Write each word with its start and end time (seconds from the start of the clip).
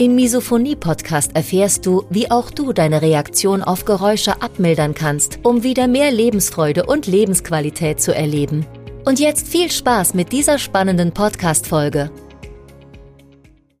Im 0.00 0.14
Misophonie-Podcast 0.14 1.36
erfährst 1.36 1.84
du, 1.84 2.06
wie 2.08 2.30
auch 2.30 2.50
du 2.50 2.72
deine 2.72 3.02
Reaktion 3.02 3.62
auf 3.62 3.84
Geräusche 3.84 4.40
abmildern 4.40 4.94
kannst, 4.94 5.40
um 5.42 5.62
wieder 5.62 5.88
mehr 5.88 6.10
Lebensfreude 6.10 6.86
und 6.86 7.06
Lebensqualität 7.06 8.00
zu 8.00 8.14
erleben. 8.14 8.64
Und 9.04 9.20
jetzt 9.20 9.46
viel 9.46 9.70
Spaß 9.70 10.14
mit 10.14 10.32
dieser 10.32 10.56
spannenden 10.56 11.12
Podcast-Folge. 11.12 12.10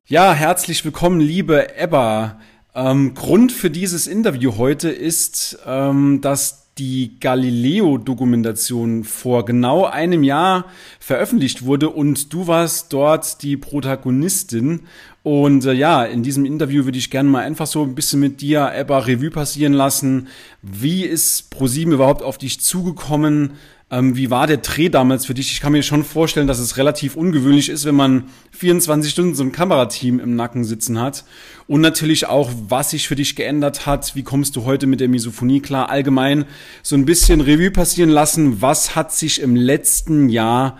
Ja, 0.08 0.34
herzlich 0.34 0.84
willkommen, 0.84 1.20
liebe 1.20 1.74
Ebba. 1.78 2.38
Ähm, 2.74 3.14
Grund 3.14 3.50
für 3.50 3.70
dieses 3.70 4.06
Interview 4.06 4.58
heute 4.58 4.90
ist, 4.90 5.58
ähm, 5.64 6.20
dass 6.20 6.60
die 6.80 7.20
Galileo-Dokumentation 7.20 9.04
vor 9.04 9.44
genau 9.44 9.84
einem 9.84 10.22
Jahr 10.22 10.64
veröffentlicht 10.98 11.64
wurde 11.66 11.90
und 11.90 12.32
du 12.32 12.46
warst 12.46 12.92
dort 12.92 13.42
die 13.42 13.58
Protagonistin. 13.58 14.86
Und 15.22 15.66
äh, 15.66 15.72
ja, 15.72 16.04
in 16.04 16.22
diesem 16.22 16.46
Interview 16.46 16.84
würde 16.86 16.98
ich 16.98 17.10
gerne 17.10 17.28
mal 17.28 17.44
einfach 17.44 17.66
so 17.66 17.82
ein 17.82 17.94
bisschen 17.94 18.20
mit 18.20 18.40
dir, 18.40 18.72
Ebba, 18.74 19.00
Revue 19.00 19.30
passieren 19.30 19.74
lassen. 19.74 20.28
Wie 20.62 21.04
ist 21.04 21.50
ProSieben 21.50 21.92
überhaupt 21.92 22.22
auf 22.22 22.38
dich 22.38 22.60
zugekommen? 22.60 23.52
Ähm, 23.90 24.16
wie 24.16 24.30
war 24.30 24.46
der 24.46 24.58
Dreh 24.58 24.88
damals 24.88 25.26
für 25.26 25.34
dich? 25.34 25.52
Ich 25.52 25.60
kann 25.60 25.72
mir 25.72 25.82
schon 25.82 26.04
vorstellen, 26.04 26.46
dass 26.46 26.60
es 26.60 26.76
relativ 26.78 27.16
ungewöhnlich 27.16 27.68
ist, 27.68 27.84
wenn 27.84 27.96
man 27.96 28.24
24 28.52 29.10
Stunden 29.10 29.34
so 29.34 29.42
ein 29.42 29.52
Kamerateam 29.52 30.20
im 30.20 30.36
Nacken 30.36 30.64
sitzen 30.64 30.98
hat. 30.98 31.24
Und 31.66 31.82
natürlich 31.82 32.26
auch, 32.26 32.50
was 32.68 32.90
sich 32.90 33.06
für 33.06 33.16
dich 33.16 33.36
geändert 33.36 33.86
hat. 33.86 34.14
Wie 34.14 34.22
kommst 34.22 34.56
du 34.56 34.64
heute 34.64 34.86
mit 34.86 35.00
der 35.00 35.08
Misophonie 35.08 35.60
klar? 35.60 35.90
Allgemein 35.90 36.46
so 36.82 36.96
ein 36.96 37.04
bisschen 37.04 37.40
Revue 37.40 37.72
passieren 37.72 38.10
lassen. 38.10 38.62
Was 38.62 38.94
hat 38.94 39.12
sich 39.12 39.42
im 39.42 39.54
letzten 39.54 40.28
Jahr 40.30 40.78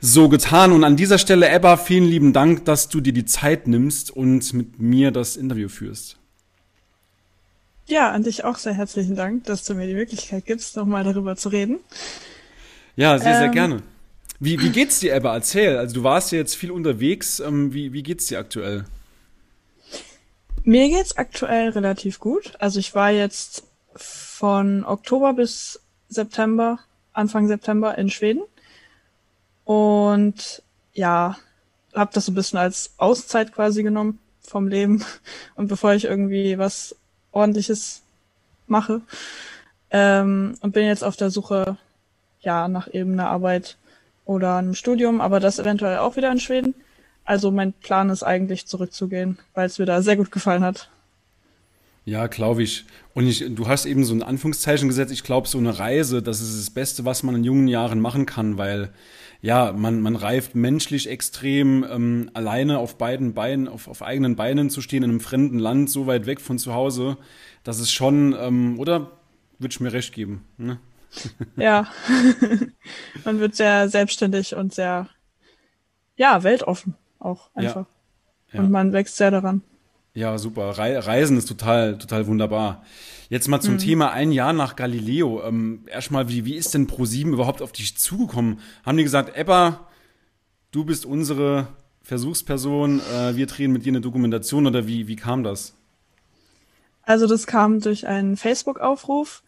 so 0.00 0.28
getan? 0.28 0.72
Und 0.72 0.84
an 0.84 0.96
dieser 0.96 1.18
Stelle, 1.18 1.50
Ebba, 1.50 1.76
vielen 1.76 2.04
lieben 2.04 2.32
Dank, 2.32 2.64
dass 2.64 2.88
du 2.88 3.00
dir 3.00 3.12
die 3.12 3.24
Zeit 3.24 3.66
nimmst 3.66 4.10
und 4.10 4.52
mit 4.52 4.78
mir 4.78 5.10
das 5.10 5.36
Interview 5.36 5.68
führst. 5.68 6.16
Ja, 7.86 8.10
an 8.12 8.22
dich 8.22 8.44
auch 8.44 8.58
sehr 8.58 8.74
herzlichen 8.74 9.16
Dank, 9.16 9.44
dass 9.44 9.64
du 9.64 9.74
mir 9.74 9.86
die 9.86 9.94
Möglichkeit 9.94 10.44
gibst, 10.44 10.76
nochmal 10.76 11.04
darüber 11.04 11.36
zu 11.36 11.48
reden. 11.48 11.78
Ja, 12.96 13.18
sehr, 13.18 13.36
sehr 13.36 13.46
ähm, 13.46 13.52
gerne. 13.52 13.82
Wie, 14.40 14.60
wie 14.60 14.70
geht's 14.70 15.00
dir, 15.00 15.14
Ebba? 15.14 15.34
Erzähl. 15.34 15.78
Also 15.78 15.94
du 15.94 16.04
warst 16.04 16.30
ja 16.32 16.38
jetzt 16.38 16.54
viel 16.54 16.70
unterwegs. 16.70 17.40
Ähm, 17.40 17.72
wie, 17.72 17.92
wie 17.92 18.02
geht's 18.02 18.26
dir 18.26 18.38
aktuell? 18.38 18.84
Mir 20.64 20.88
geht's 20.88 21.16
aktuell 21.16 21.70
relativ 21.70 22.20
gut. 22.20 22.52
Also 22.58 22.78
ich 22.78 22.94
war 22.94 23.10
jetzt 23.10 23.64
von 23.94 24.84
Oktober 24.84 25.32
bis 25.32 25.80
September, 26.08 26.78
Anfang 27.14 27.48
September 27.48 27.96
in 27.96 28.10
Schweden. 28.10 28.42
Und 29.68 30.62
ja, 30.94 31.36
habe 31.94 32.10
das 32.14 32.24
so 32.24 32.32
ein 32.32 32.34
bisschen 32.34 32.58
als 32.58 32.94
Auszeit 32.96 33.52
quasi 33.52 33.82
genommen 33.82 34.18
vom 34.40 34.66
Leben. 34.66 35.04
Und 35.56 35.68
bevor 35.68 35.92
ich 35.92 36.06
irgendwie 36.06 36.56
was 36.56 36.96
ordentliches 37.32 38.00
mache. 38.66 39.02
Ähm, 39.90 40.54
und 40.62 40.72
bin 40.72 40.86
jetzt 40.86 41.04
auf 41.04 41.16
der 41.16 41.30
Suche 41.30 41.76
ja, 42.40 42.66
nach 42.68 42.88
eben 42.94 43.12
einer 43.12 43.28
Arbeit 43.28 43.76
oder 44.24 44.56
einem 44.56 44.74
Studium, 44.74 45.20
aber 45.20 45.38
das 45.38 45.58
eventuell 45.58 45.98
auch 45.98 46.16
wieder 46.16 46.32
in 46.32 46.40
Schweden. 46.40 46.74
Also 47.26 47.50
mein 47.50 47.74
Plan 47.74 48.08
ist 48.08 48.22
eigentlich 48.22 48.66
zurückzugehen, 48.66 49.38
weil 49.52 49.66
es 49.66 49.78
mir 49.78 49.84
da 49.84 50.00
sehr 50.00 50.16
gut 50.16 50.30
gefallen 50.32 50.64
hat. 50.64 50.88
Ja, 52.08 52.26
glaube 52.26 52.62
ich. 52.62 52.86
Und 53.12 53.26
ich, 53.26 53.44
du 53.54 53.68
hast 53.68 53.84
eben 53.84 54.02
so 54.02 54.14
ein 54.14 54.22
Anführungszeichen 54.22 54.88
gesetzt. 54.88 55.12
Ich 55.12 55.24
glaube, 55.24 55.46
so 55.46 55.58
eine 55.58 55.78
Reise, 55.78 56.22
das 56.22 56.40
ist 56.40 56.58
das 56.58 56.70
Beste, 56.70 57.04
was 57.04 57.22
man 57.22 57.34
in 57.34 57.44
jungen 57.44 57.68
Jahren 57.68 58.00
machen 58.00 58.24
kann, 58.24 58.56
weil 58.56 58.94
ja, 59.42 59.72
man, 59.72 60.00
man 60.00 60.16
reift 60.16 60.54
menschlich 60.54 61.10
extrem, 61.10 61.84
ähm, 61.84 62.30
alleine 62.32 62.78
auf 62.78 62.96
beiden 62.96 63.34
Beinen, 63.34 63.68
auf, 63.68 63.88
auf 63.88 64.00
eigenen 64.00 64.36
Beinen 64.36 64.70
zu 64.70 64.80
stehen 64.80 65.02
in 65.02 65.10
einem 65.10 65.20
fremden 65.20 65.58
Land, 65.58 65.90
so 65.90 66.06
weit 66.06 66.24
weg 66.24 66.40
von 66.40 66.58
zu 66.58 66.72
Hause. 66.72 67.18
Das 67.62 67.78
ist 67.78 67.92
schon, 67.92 68.34
ähm, 68.40 68.78
oder 68.78 69.10
würde 69.58 69.72
ich 69.72 69.80
mir 69.80 69.92
recht 69.92 70.14
geben. 70.14 70.46
Ne? 70.56 70.80
ja. 71.56 71.88
Man 73.26 73.38
wird 73.38 73.54
sehr 73.54 73.90
selbstständig 73.90 74.54
und 74.54 74.72
sehr, 74.72 75.10
ja, 76.16 76.42
weltoffen 76.42 76.94
auch 77.18 77.50
einfach. 77.54 77.86
Ja. 78.50 78.54
Ja. 78.54 78.60
Und 78.60 78.70
man 78.70 78.94
wächst 78.94 79.18
sehr 79.18 79.30
daran. 79.30 79.62
Ja, 80.18 80.36
super. 80.36 80.76
Reisen 80.76 81.38
ist 81.38 81.46
total, 81.46 81.96
total 81.96 82.26
wunderbar. 82.26 82.82
Jetzt 83.28 83.46
mal 83.46 83.60
zum 83.60 83.74
mhm. 83.74 83.78
Thema 83.78 84.10
ein 84.10 84.32
Jahr 84.32 84.52
nach 84.52 84.74
Galileo. 84.74 85.44
Ähm, 85.44 85.84
erstmal, 85.86 86.28
wie, 86.28 86.44
wie 86.44 86.56
ist 86.56 86.74
denn 86.74 86.88
Pro7 86.88 87.28
überhaupt 87.28 87.62
auf 87.62 87.70
dich 87.70 87.96
zugekommen? 87.96 88.58
Haben 88.84 88.96
die 88.96 89.04
gesagt, 89.04 89.36
Ebba, 89.36 89.86
du 90.72 90.84
bist 90.84 91.06
unsere 91.06 91.68
Versuchsperson, 92.02 93.00
äh, 93.00 93.36
wir 93.36 93.46
drehen 93.46 93.70
mit 93.70 93.84
dir 93.84 93.92
eine 93.92 94.00
Dokumentation 94.00 94.66
oder 94.66 94.88
wie, 94.88 95.06
wie 95.06 95.14
kam 95.14 95.44
das? 95.44 95.74
Also 97.02 97.28
das 97.28 97.46
kam 97.46 97.80
durch 97.80 98.08
einen 98.08 98.36
Facebook-Aufruf 98.36 99.44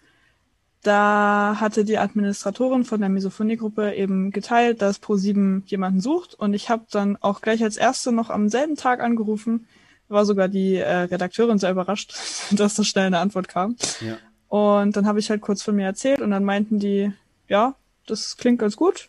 da 0.83 1.57
hatte 1.61 1.85
die 1.85 1.99
Administratorin 1.99 2.85
von 2.85 3.01
der 3.01 3.11
Misophonie-Gruppe 3.11 3.95
eben 3.95 4.31
geteilt, 4.31 4.81
dass 4.81 5.03
Pro7 5.03 5.63
jemanden 5.67 6.01
sucht 6.01 6.35
und 6.35 6.55
ich 6.55 6.71
habe 6.71 6.87
dann 6.91 7.19
auch 7.21 7.43
gleich 7.43 7.63
als 7.63 7.77
erste 7.77 8.13
noch 8.13 8.31
am 8.31 8.49
selben 8.49 8.77
Tag 8.77 9.01
angerufen, 9.01 9.67
war 10.11 10.25
sogar 10.25 10.49
die 10.49 10.77
äh, 10.77 11.03
Redakteurin 11.03 11.59
sehr 11.59 11.71
überrascht, 11.71 12.15
dass 12.51 12.77
so 12.77 12.85
schnell 12.85 13.07
eine 13.07 13.19
Antwort 13.19 13.49
kam. 13.49 13.77
Ja. 14.01 14.17
Und 14.49 14.97
dann 14.97 15.07
habe 15.07 15.21
ich 15.21 15.31
halt 15.31 15.41
kurz 15.41 15.63
von 15.63 15.77
mir 15.77 15.87
erzählt 15.87 16.21
und 16.21 16.31
dann 16.31 16.45
meinten 16.45 16.79
die, 16.79 17.13
ja, 17.49 17.75
das 18.07 18.37
klingt 18.37 18.59
ganz 18.59 18.77
gut 18.77 19.09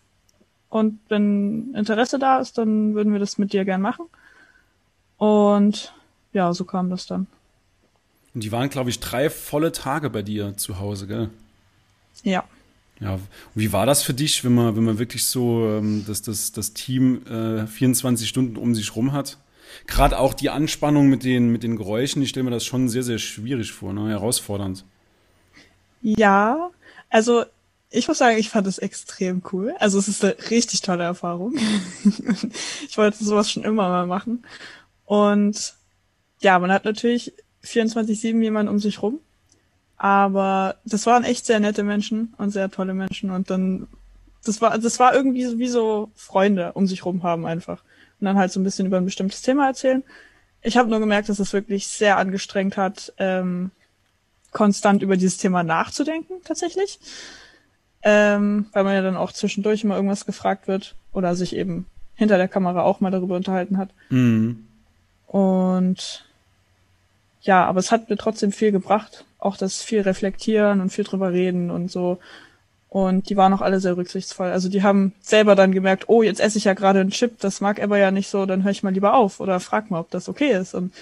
und 0.72 1.00
wenn 1.10 1.76
Interesse 1.76 2.18
da 2.18 2.40
ist, 2.40 2.58
dann 2.58 2.96
würden 2.96 3.12
wir 3.12 3.20
das 3.20 3.38
mit 3.38 3.52
dir 3.52 3.66
gern 3.66 3.82
machen. 3.82 4.06
Und 5.18 5.94
ja, 6.32 6.54
so 6.54 6.64
kam 6.64 6.90
das 6.90 7.06
dann. 7.06 7.28
Und 8.34 8.42
die 8.42 8.54
waren, 8.54 8.70
glaube 8.70 8.90
ich, 8.90 9.02
drei 9.02 9.30
volle 9.30 9.74
Tage 9.74 10.10
bei 10.10 10.22
dir 10.22 10.56
zu 10.56 10.80
Hause, 10.80 11.08
gell? 11.08 11.30
Ja. 12.24 12.46
Ja, 13.02 13.20
wie 13.54 13.74
war 13.74 13.86
das 13.86 14.02
für 14.02 14.14
dich, 14.14 14.46
wenn 14.46 14.56
man, 14.56 14.78
wenn 14.78 14.86
man 14.86 14.98
wirklich 14.98 15.26
so 15.26 15.68
ähm, 15.68 16.06
das, 16.08 16.22
das, 16.22 16.54
das 16.54 16.74
Team 16.74 17.26
äh, 17.26 17.68
24 17.68 18.30
Stunden 18.30 18.56
um 18.56 18.74
sich 18.74 18.96
rum 18.96 19.12
hat? 19.12 19.38
Gerade 19.88 20.20
auch 20.20 20.34
die 20.34 20.50
Anspannung 20.50 21.08
mit 21.08 21.24
den, 21.24 21.52
mit 21.52 21.64
den 21.64 21.76
Geräuschen, 21.76 22.22
ich 22.22 22.30
stelle 22.30 22.46
mir 22.46 22.52
das 22.52 22.66
schon 22.66 22.90
sehr, 22.90 23.04
sehr 23.04 23.20
schwierig 23.20 23.72
vor, 23.72 23.94
ne? 23.94 24.10
herausfordernd. 24.10 24.86
Ja, 26.02 26.72
also 27.10 27.46
ich 27.90 28.08
muss 28.08 28.18
sagen, 28.18 28.38
ich 28.38 28.50
fand 28.50 28.68
es 28.68 28.78
extrem 28.78 29.44
cool. 29.52 29.76
Also 29.80 30.00
es 30.00 30.08
ist 30.08 30.24
eine 30.24 30.36
richtig 30.50 30.82
tolle 30.82 31.04
Erfahrung. 31.04 31.56
ich 32.88 32.98
wollte 32.98 33.24
sowas 33.24 33.52
schon 33.52 33.64
immer 33.64 33.90
mal 33.90 34.08
machen. 34.08 34.44
Und 35.06 35.74
ja, 36.40 36.58
man 36.58 36.72
hat 36.72 36.86
natürlich 36.86 37.34
24-7 37.66 38.42
jemanden 38.42 38.72
um 38.72 38.80
sich 38.80 39.02
rum. 39.02 39.20
Aber 39.98 40.78
das 40.84 41.06
waren 41.06 41.24
echt 41.24 41.46
sehr 41.46 41.60
nette 41.60 41.84
Menschen 41.84 42.34
und 42.40 42.50
sehr 42.50 42.72
tolle 42.72 42.96
Menschen 42.96 43.30
und 43.30 43.52
dann, 43.52 43.88
das 44.44 44.60
war, 44.60 44.76
das 44.80 45.00
war 45.00 45.14
irgendwie 45.14 45.60
wie 45.60 45.68
so 45.68 46.10
Freunde 46.16 46.72
um 46.74 46.88
sich 46.88 47.06
rum 47.06 47.22
haben 47.22 47.46
einfach. 47.46 47.84
Und 48.22 48.26
dann 48.26 48.38
halt 48.38 48.52
so 48.52 48.60
ein 48.60 48.64
bisschen 48.64 48.86
über 48.86 48.98
ein 48.98 49.06
bestimmtes 49.06 49.42
Thema 49.42 49.68
erzählen. 49.68 50.04
Ich 50.62 50.78
habe 50.78 50.90
nur 50.90 51.00
gemerkt, 51.00 51.28
dass 51.28 51.40
es 51.40 51.54
wirklich 51.54 51.88
sehr 51.88 52.18
angestrengt 52.18 52.78
hat, 52.78 53.12
ähm, 53.18 53.72
konstant 54.52 55.02
über 55.02 55.18
dieses 55.18 55.38
Thema 55.38 55.64
nachzudenken, 55.64 56.36
tatsächlich. 56.44 57.00
Ähm, 58.04 58.68
weil 58.74 58.84
man 58.84 58.94
ja 58.94 59.02
dann 59.02 59.18
auch 59.18 59.32
zwischendurch 59.32 59.84
immer 59.84 59.96
irgendwas 59.96 60.26
gefragt 60.26 60.68
wird 60.68 60.96
oder 61.12 61.36
sich 61.36 61.56
eben 61.56 61.88
hinter 62.16 62.38
der 62.38 62.48
Kamera 62.48 62.84
auch 62.84 63.00
mal 63.00 63.12
darüber 63.12 63.36
unterhalten 63.36 63.78
hat. 63.78 63.90
Mhm. 64.10 64.68
Und 65.28 66.26
ja, 67.42 67.66
aber 67.66 67.80
es 67.80 67.92
hat 67.92 68.10
mir 68.10 68.18
trotzdem 68.18 68.52
viel 68.52 68.72
gebracht. 68.72 69.26
Auch 69.40 69.58
das 69.58 69.82
viel 69.82 70.02
reflektieren 70.02 70.82
und 70.82 70.92
viel 70.92 71.04
drüber 71.04 71.32
reden 71.32 71.72
und 71.72 71.90
so. 71.90 72.20
Und 72.94 73.30
die 73.30 73.38
waren 73.38 73.54
auch 73.54 73.62
alle 73.62 73.80
sehr 73.80 73.96
rücksichtsvoll. 73.96 74.48
Also 74.48 74.68
die 74.68 74.84
haben 74.84 75.14
selber 75.22 75.56
dann 75.56 75.72
gemerkt, 75.72 76.10
oh, 76.10 76.24
jetzt 76.24 76.42
esse 76.42 76.58
ich 76.58 76.66
ja 76.66 76.74
gerade 76.74 77.00
einen 77.00 77.12
Chip, 77.12 77.40
das 77.40 77.62
mag 77.62 77.80
Ebba 77.80 77.96
ja 77.96 78.12
nicht 78.12 78.28
so, 78.28 78.46
dann 78.46 78.66
höre 78.66 78.72
ich 78.72 78.84
mal 78.84 78.94
lieber 78.94 79.14
auf 79.14 79.40
oder 79.40 79.62
frag 79.62 79.90
mal, 79.90 80.02
ob 80.02 80.12
das 80.12 80.28
okay 80.28 80.52
ist. 80.52 80.74
Und 80.74 80.94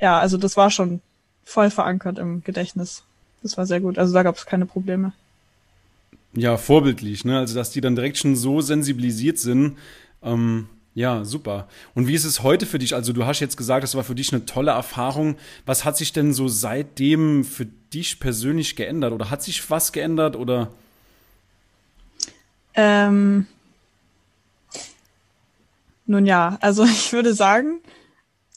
ja, 0.00 0.20
also 0.20 0.36
das 0.38 0.56
war 0.56 0.70
schon 0.70 1.00
voll 1.44 1.70
verankert 1.70 2.18
im 2.18 2.44
Gedächtnis. 2.44 3.02
Das 3.42 3.58
war 3.58 3.66
sehr 3.66 3.80
gut. 3.80 3.98
Also 3.98 4.14
da 4.14 4.22
gab 4.22 4.36
es 4.36 4.46
keine 4.46 4.66
Probleme. 4.66 5.14
Ja, 6.32 6.56
vorbildlich, 6.58 7.24
ne? 7.24 7.38
Also 7.38 7.56
dass 7.56 7.72
die 7.72 7.80
dann 7.80 7.96
direkt 7.96 8.18
schon 8.18 8.36
so 8.36 8.60
sensibilisiert 8.60 9.38
sind, 9.38 9.78
ähm, 10.22 10.68
Ja, 10.94 11.24
super. 11.24 11.68
Und 11.94 12.06
wie 12.06 12.14
ist 12.14 12.24
es 12.24 12.42
heute 12.42 12.66
für 12.66 12.78
dich? 12.78 12.94
Also 12.94 13.12
du 13.12 13.26
hast 13.26 13.40
jetzt 13.40 13.56
gesagt, 13.56 13.82
das 13.82 13.96
war 13.96 14.04
für 14.04 14.14
dich 14.14 14.32
eine 14.32 14.46
tolle 14.46 14.70
Erfahrung. 14.70 15.36
Was 15.66 15.84
hat 15.84 15.96
sich 15.96 16.12
denn 16.12 16.32
so 16.32 16.46
seitdem 16.48 17.44
für 17.44 17.66
dich 17.92 18.20
persönlich 18.20 18.76
geändert? 18.76 19.12
Oder 19.12 19.28
hat 19.28 19.42
sich 19.42 19.68
was 19.70 19.92
geändert? 19.92 20.36
Oder? 20.36 20.70
Ähm, 22.76 23.46
nun 26.06 26.26
ja, 26.26 26.58
also 26.60 26.84
ich 26.84 27.12
würde 27.12 27.34
sagen, 27.34 27.80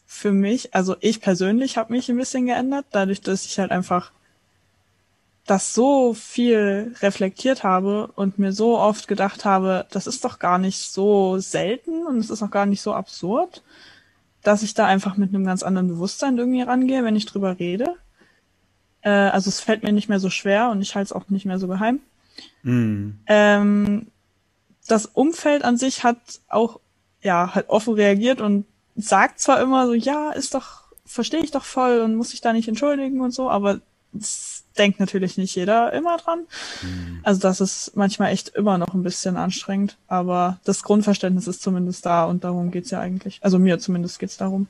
für 0.06 0.32
mich, 0.32 0.76
also 0.76 0.96
ich 1.00 1.22
persönlich 1.22 1.78
habe 1.78 1.94
mich 1.94 2.10
ein 2.10 2.18
bisschen 2.18 2.46
geändert, 2.46 2.86
dadurch, 2.92 3.22
dass 3.22 3.46
ich 3.46 3.58
halt 3.58 3.72
einfach 3.72 4.12
das 5.46 5.74
so 5.74 6.14
viel 6.14 6.94
reflektiert 7.02 7.64
habe 7.64 8.12
und 8.16 8.38
mir 8.38 8.52
so 8.54 8.78
oft 8.78 9.08
gedacht 9.08 9.46
habe, 9.46 9.88
das 9.90 10.06
ist 10.06 10.24
doch 10.24 10.38
gar 10.38 10.60
nicht 10.60 10.80
so 10.80 11.40
selten 11.40 12.06
und 12.06 12.20
es 12.20 12.30
ist 12.30 12.44
auch 12.44 12.52
gar 12.52 12.68
nicht 12.68 12.82
so 12.82 12.94
absurd, 12.94 13.64
dass 14.44 14.62
ich 14.62 14.76
da 14.76 14.86
einfach 14.86 15.18
mit 15.18 15.30
einem 15.30 15.46
ganz 15.46 15.64
anderen 15.64 15.88
Bewusstsein 15.88 16.38
irgendwie 16.38 16.62
rangehe, 16.62 17.04
wenn 17.04 17.16
ich 17.16 17.26
drüber 17.26 17.58
rede. 17.58 17.96
Äh, 19.02 19.10
also 19.10 19.50
es 19.50 19.60
fällt 19.60 19.84
mir 19.84 19.92
nicht 19.92 20.10
mehr 20.10 20.20
so 20.20 20.30
schwer 20.30 20.70
und 20.70 20.82
ich 20.82 20.94
halte 20.96 21.06
es 21.06 21.14
auch 21.14 21.30
nicht 21.30 21.46
mehr 21.46 21.60
so 21.60 21.68
geheim. 21.68 22.00
Mm. 22.64 23.12
Ähm, 23.28 24.08
das 24.88 25.06
Umfeld 25.06 25.64
an 25.64 25.78
sich 25.78 26.04
hat 26.04 26.18
auch 26.48 26.80
ja 27.22 27.54
halt 27.54 27.70
offen 27.70 27.94
reagiert 27.94 28.42
und 28.42 28.66
sagt 28.96 29.40
zwar 29.40 29.62
immer 29.62 29.88
so, 29.88 29.94
ja, 29.94 30.32
ist 30.32 30.54
doch, 30.54 30.84
verstehe 31.06 31.42
ich 31.42 31.52
doch 31.52 31.66
voll 31.66 32.00
und 32.02 32.16
muss 32.16 32.32
sich 32.32 32.42
da 32.42 32.54
nicht 32.54 32.68
entschuldigen 32.68 33.22
und 33.22 33.32
so, 33.32 33.50
aber 33.50 33.82
es 34.18 34.64
denkt 34.78 35.00
natürlich 35.00 35.38
nicht 35.38 35.56
jeder 35.56 35.94
immer 35.94 36.18
dran. 36.18 36.46
Mhm. 36.82 37.20
Also 37.24 37.40
das 37.42 37.62
ist 37.62 37.96
manchmal 37.96 38.32
echt 38.32 38.50
immer 38.50 38.78
noch 38.78 38.94
ein 38.94 39.04
bisschen 39.04 39.38
anstrengend, 39.38 39.98
aber 40.08 40.60
das 40.64 40.84
Grundverständnis 40.84 41.48
ist 41.48 41.62
zumindest 41.62 42.06
da 42.06 42.26
und 42.26 42.44
darum 42.44 42.72
geht's 42.72 42.90
ja 42.90 43.00
eigentlich. 43.00 43.40
Also 43.42 43.60
mir 43.60 43.80
zumindest 43.80 44.20
geht's 44.20 44.38
darum. 44.38 44.68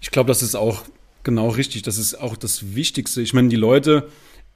Ich 0.00 0.10
glaube, 0.10 0.28
das 0.28 0.42
ist 0.42 0.56
auch 0.56 0.82
genau 1.22 1.48
richtig. 1.48 1.82
Das 1.82 1.96
ist 1.96 2.16
auch 2.16 2.36
das 2.36 2.74
Wichtigste. 2.74 3.22
Ich 3.22 3.34
meine, 3.34 3.48
die 3.48 3.56
Leute, 3.56 4.08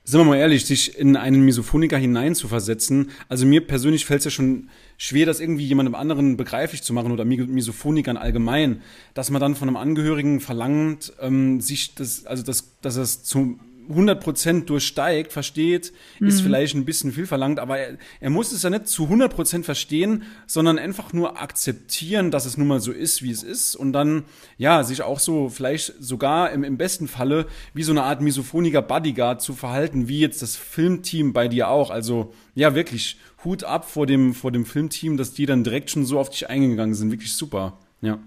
sind 0.07 0.21
wir 0.21 0.25
mal 0.25 0.37
ehrlich, 0.37 0.65
sich 0.65 0.97
in 0.97 1.17
einen 1.17 1.45
Misophoniker 1.45 1.99
hineinzuversetzen. 1.99 3.11
Also 3.29 3.45
mir 3.45 3.67
persönlich 3.67 4.07
fällt 4.07 4.21
es 4.21 4.27
ja 4.27 4.31
schon 4.31 4.71
schwer, 4.97 5.27
das 5.27 5.41
irgendwie 5.41 5.65
jemandem 5.67 5.97
anderen 5.97 6.37
begreiflich 6.37 6.83
zu 6.83 6.95
machen 6.95 7.11
oder 7.11 7.25
Misophonikern 7.25 8.17
allgemein, 8.17 8.83
dass 9.15 9.31
man 9.31 9.41
dann 9.41 9.57
von 9.57 9.67
einem 9.67 9.77
Angehörigen 9.77 10.39
verlangt, 10.39 11.13
ähm, 11.21 11.61
sich 11.61 11.97
das, 11.97 12.25
also 12.25 12.45
das, 12.45 12.77
dass 12.83 12.95
es 12.95 13.25
zu 13.25 13.59
100% 13.91 14.65
durchsteigt, 14.65 15.33
versteht, 15.33 15.93
mhm. 16.21 16.29
ist 16.29 16.41
vielleicht 16.41 16.75
ein 16.75 16.85
bisschen 16.85 17.13
viel 17.13 17.27
verlangt, 17.27 17.59
aber 17.59 17.79
er, 17.79 17.99
er 18.21 18.31
muss 18.31 18.53
es 18.53 18.63
ja 18.63 18.71
nicht 18.71 18.89
zu 18.89 19.05
100% 19.05 19.63
verstehen, 19.63 20.25
sondern 20.47 20.79
einfach 20.79 21.13
nur 21.13 21.41
akzeptieren, 21.41 22.31
dass 22.31 22.47
es 22.47 22.57
nun 22.57 22.69
mal 22.69 22.81
so 22.81 22.93
ist, 22.93 23.23
wie 23.23 23.31
es 23.31 23.43
ist 23.43 23.77
und 23.77 23.93
dann, 23.93 24.25
ja, 24.59 24.83
sich 24.85 25.03
auch 25.03 25.19
so 25.19 25.49
vielleicht 25.49 25.95
sogar 26.01 26.51
im, 26.51 26.65
im 26.65 26.77
besten 26.77 27.09
Falle 27.09 27.47
wie 27.75 27.83
so 27.83 27.93
eine 27.93 28.03
Art 28.03 28.21
misophoniger 28.21 28.83
Bodyguard 28.83 29.43
zu 29.43 29.55
verhalten, 29.55 30.09
wie 30.09 30.21
jetzt 30.21 30.43
das 30.43 30.57
Filmteam 30.57 31.33
bei 31.33 31.49
dir 31.49 31.69
auch. 31.69 31.91
Also, 31.91 32.33
ja, 32.55 32.75
wirklich 32.75 33.19
Hut 33.45 33.65
ab 33.65 33.89
vor 33.89 34.07
dem, 34.07 34.35
vor 34.35 34.53
dem 34.53 34.67
Filmteam, 34.67 35.17
dass 35.17 35.33
die 35.33 35.47
dann 35.47 35.65
direkt 35.65 35.91
schon 35.91 36.05
so 36.05 36.19
auf 36.19 36.31
dich 36.31 36.49
eingegangen 36.49 36.95
sind. 36.95 37.11
Wirklich 37.11 37.35
super. 37.35 37.79
Ja. 38.01 38.19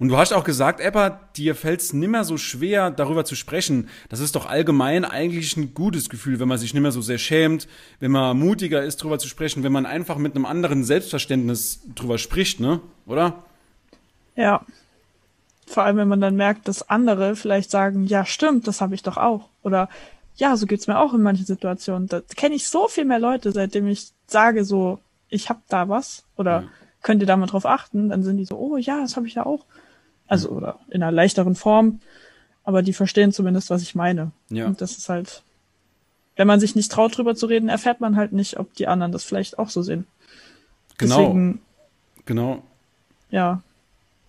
Und 0.00 0.08
du 0.08 0.16
hast 0.16 0.32
auch 0.32 0.44
gesagt, 0.44 0.80
Eppa, 0.80 1.20
dir 1.36 1.54
fällt 1.54 1.80
es 1.80 1.92
nimmer 1.92 2.24
so 2.24 2.38
schwer, 2.38 2.90
darüber 2.90 3.26
zu 3.26 3.34
sprechen. 3.34 3.90
Das 4.08 4.20
ist 4.20 4.34
doch 4.34 4.46
allgemein 4.46 5.04
eigentlich 5.04 5.58
ein 5.58 5.74
gutes 5.74 6.08
Gefühl, 6.08 6.40
wenn 6.40 6.48
man 6.48 6.56
sich 6.56 6.72
nimmer 6.72 6.90
so 6.90 7.02
sehr 7.02 7.18
schämt, 7.18 7.68
wenn 8.00 8.10
man 8.10 8.38
mutiger 8.38 8.82
ist, 8.82 9.02
darüber 9.02 9.18
zu 9.18 9.28
sprechen, 9.28 9.62
wenn 9.62 9.72
man 9.72 9.84
einfach 9.84 10.16
mit 10.16 10.34
einem 10.34 10.46
anderen 10.46 10.84
Selbstverständnis 10.84 11.82
drüber 11.94 12.16
spricht, 12.16 12.60
ne? 12.60 12.80
Oder? 13.04 13.44
Ja. 14.36 14.62
Vor 15.66 15.82
allem, 15.82 15.98
wenn 15.98 16.08
man 16.08 16.22
dann 16.22 16.34
merkt, 16.34 16.66
dass 16.66 16.88
andere 16.88 17.36
vielleicht 17.36 17.70
sagen, 17.70 18.06
ja, 18.06 18.24
stimmt, 18.24 18.66
das 18.66 18.80
habe 18.80 18.94
ich 18.94 19.02
doch 19.02 19.18
auch. 19.18 19.50
Oder 19.62 19.90
ja, 20.36 20.56
so 20.56 20.64
geht's 20.64 20.86
mir 20.86 20.98
auch 20.98 21.12
in 21.12 21.20
manchen 21.20 21.44
Situationen. 21.44 22.08
Da 22.08 22.22
kenne 22.36 22.54
ich 22.54 22.70
so 22.70 22.88
viel 22.88 23.04
mehr 23.04 23.18
Leute, 23.18 23.52
seitdem 23.52 23.86
ich 23.86 24.12
sage 24.26 24.64
so, 24.64 24.98
ich 25.28 25.50
hab 25.50 25.60
da 25.68 25.90
was 25.90 26.24
oder 26.38 26.62
ja. 26.62 26.68
könnt 27.02 27.20
ihr 27.20 27.26
da 27.26 27.36
mal 27.36 27.46
drauf 27.46 27.66
achten, 27.66 28.08
dann 28.08 28.22
sind 28.22 28.38
die 28.38 28.46
so, 28.46 28.56
oh 28.56 28.78
ja, 28.78 29.02
das 29.02 29.16
habe 29.16 29.26
ich 29.26 29.34
ja 29.34 29.44
auch. 29.44 29.66
Also, 30.30 30.50
oder 30.50 30.78
in 30.88 31.02
einer 31.02 31.10
leichteren 31.10 31.56
Form. 31.56 32.00
Aber 32.62 32.82
die 32.82 32.92
verstehen 32.92 33.32
zumindest, 33.32 33.68
was 33.68 33.82
ich 33.82 33.96
meine. 33.96 34.30
Ja. 34.48 34.66
Und 34.66 34.80
das 34.80 34.96
ist 34.96 35.08
halt, 35.08 35.42
wenn 36.36 36.46
man 36.46 36.60
sich 36.60 36.76
nicht 36.76 36.92
traut, 36.92 37.18
drüber 37.18 37.34
zu 37.34 37.46
reden, 37.46 37.68
erfährt 37.68 38.00
man 38.00 38.16
halt 38.16 38.32
nicht, 38.32 38.58
ob 38.58 38.72
die 38.74 38.86
anderen 38.86 39.10
das 39.10 39.24
vielleicht 39.24 39.58
auch 39.58 39.70
so 39.70 39.82
sehen. 39.82 40.06
Genau. 40.98 41.18
Deswegen, 41.18 41.60
genau. 42.26 42.62
Ja. 43.30 43.60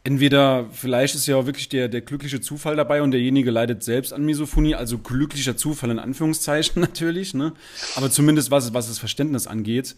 Entweder, 0.04 0.66
vielleicht 0.72 1.14
ist 1.14 1.28
ja 1.28 1.36
auch 1.36 1.46
wirklich 1.46 1.70
der, 1.70 1.88
der 1.88 2.02
glückliche 2.02 2.42
Zufall 2.42 2.76
dabei 2.76 3.04
und 3.04 3.12
derjenige 3.12 3.52
leidet 3.52 3.84
selbst 3.84 4.12
an 4.12 4.26
Misophonie, 4.26 4.74
also 4.74 4.98
glücklicher 4.98 5.56
Zufall 5.56 5.92
in 5.92 6.00
Anführungszeichen 6.00 6.82
natürlich, 6.82 7.36
ne? 7.36 7.54
Aber 7.96 8.10
zumindest 8.10 8.50
was, 8.50 8.74
was 8.74 8.88
das 8.88 8.98
Verständnis 8.98 9.46
angeht. 9.46 9.96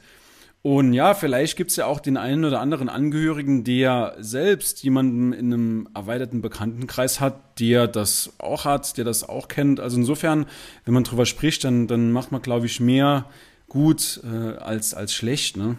Und 0.63 0.93
ja, 0.93 1.13
vielleicht 1.13 1.57
gibt's 1.57 1.75
ja 1.75 1.87
auch 1.87 1.99
den 1.99 2.15
einen 2.15 2.45
oder 2.45 2.61
anderen 2.61 2.87
Angehörigen, 2.87 3.65
der 3.65 4.15
selbst 4.19 4.81
jemanden 4.81 5.33
in 5.33 5.53
einem 5.53 5.89
erweiterten 5.93 6.41
Bekanntenkreis 6.41 7.19
hat, 7.19 7.59
der 7.59 7.85
das 7.85 8.31
auch 8.37 8.63
hat, 8.63 8.97
der 8.97 9.03
das 9.03 9.27
auch 9.27 9.49
kennt. 9.49 9.81
Also 9.81 9.97
insofern, 9.97 10.45
wenn 10.85 10.93
man 10.93 11.03
drüber 11.03 11.25
spricht, 11.25 11.65
dann, 11.65 11.87
dann 11.87 12.13
macht 12.13 12.31
man, 12.31 12.41
glaube 12.41 12.65
ich, 12.65 12.79
mehr 12.79 13.25
gut 13.67 14.21
äh, 14.23 14.55
als, 14.55 14.93
als 14.93 15.13
schlecht, 15.13 15.57
ne? 15.57 15.75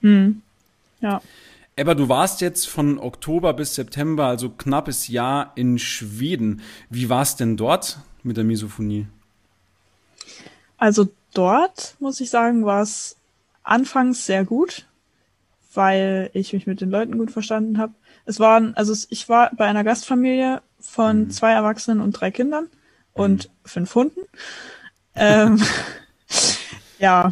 Hm. 0.00 0.42
Ja. 1.00 1.22
Aber 1.78 1.94
du 1.94 2.08
warst 2.08 2.40
jetzt 2.40 2.68
von 2.68 2.98
Oktober 2.98 3.52
bis 3.52 3.76
September, 3.76 4.24
also 4.26 4.48
knappes 4.50 5.06
Jahr 5.06 5.52
in 5.54 5.78
Schweden. 5.78 6.60
Wie 6.90 7.08
war's 7.08 7.36
denn 7.36 7.56
dort 7.56 8.00
mit 8.24 8.36
der 8.36 8.44
Misophonie? 8.44 9.06
Also 10.76 11.08
dort, 11.34 11.94
muss 12.00 12.20
ich 12.20 12.30
sagen, 12.30 12.64
war 12.64 12.82
es 12.82 13.16
anfangs 13.66 14.26
sehr 14.26 14.44
gut, 14.44 14.86
weil 15.74 16.30
ich 16.32 16.52
mich 16.52 16.66
mit 16.66 16.80
den 16.80 16.90
Leuten 16.90 17.18
gut 17.18 17.30
verstanden 17.30 17.78
habe. 17.78 17.94
Es 18.24 18.40
waren, 18.40 18.74
also 18.76 18.94
ich 19.10 19.28
war 19.28 19.50
bei 19.56 19.66
einer 19.66 19.84
Gastfamilie 19.84 20.62
von 20.80 21.24
mhm. 21.24 21.30
zwei 21.30 21.52
Erwachsenen 21.52 22.00
und 22.00 22.12
drei 22.12 22.30
Kindern 22.30 22.68
und 23.12 23.48
mhm. 23.48 23.52
fünf 23.64 23.94
Hunden. 23.94 24.20
Ähm, 25.14 25.60
ja. 26.98 27.30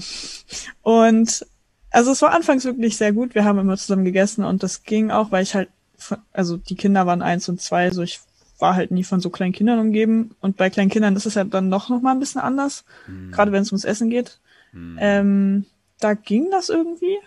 Und 0.83 1.47
also 1.91 2.13
es 2.13 2.23
war 2.23 2.33
anfangs 2.33 2.65
wirklich 2.65 2.97
sehr 2.97 3.13
gut. 3.13 3.35
Wir 3.35 3.45
haben 3.45 3.59
immer 3.59 3.77
zusammen 3.77 4.05
gegessen 4.05 4.45
und 4.45 4.63
das 4.63 4.83
ging 4.83 5.11
auch, 5.11 5.31
weil 5.31 5.43
ich 5.43 5.55
halt, 5.55 5.69
von, 5.97 6.19
also 6.33 6.57
die 6.57 6.75
Kinder 6.75 7.07
waren 7.07 7.23
eins 7.23 7.49
und 7.49 7.61
zwei, 7.61 7.91
so 7.91 8.03
ich 8.03 8.21
war 8.59 8.75
halt 8.75 8.91
nie 8.91 9.05
von 9.05 9.21
so 9.21 9.31
kleinen 9.31 9.53
Kindern 9.53 9.79
umgeben. 9.79 10.35
Und 10.41 10.57
bei 10.57 10.71
kleinen 10.71 10.91
Kindern 10.91 11.17
ist 11.17 11.27
es 11.27 11.35
ja 11.35 11.45
dann 11.45 11.69
noch, 11.69 11.89
noch 11.89 12.01
mal 12.01 12.13
ein 12.13 12.21
bisschen 12.21 12.41
anders, 12.41 12.85
mhm. 13.07 13.31
gerade 13.31 13.53
wenn 13.53 13.63
es 13.63 13.73
ums 13.73 13.85
Essen 13.85 14.11
geht. 14.11 14.41
Mhm. 14.73 14.99
Ähm, 15.01 15.67
da 16.01 16.15
ging 16.15 16.51
das 16.51 16.69
irgendwie. 16.69 17.19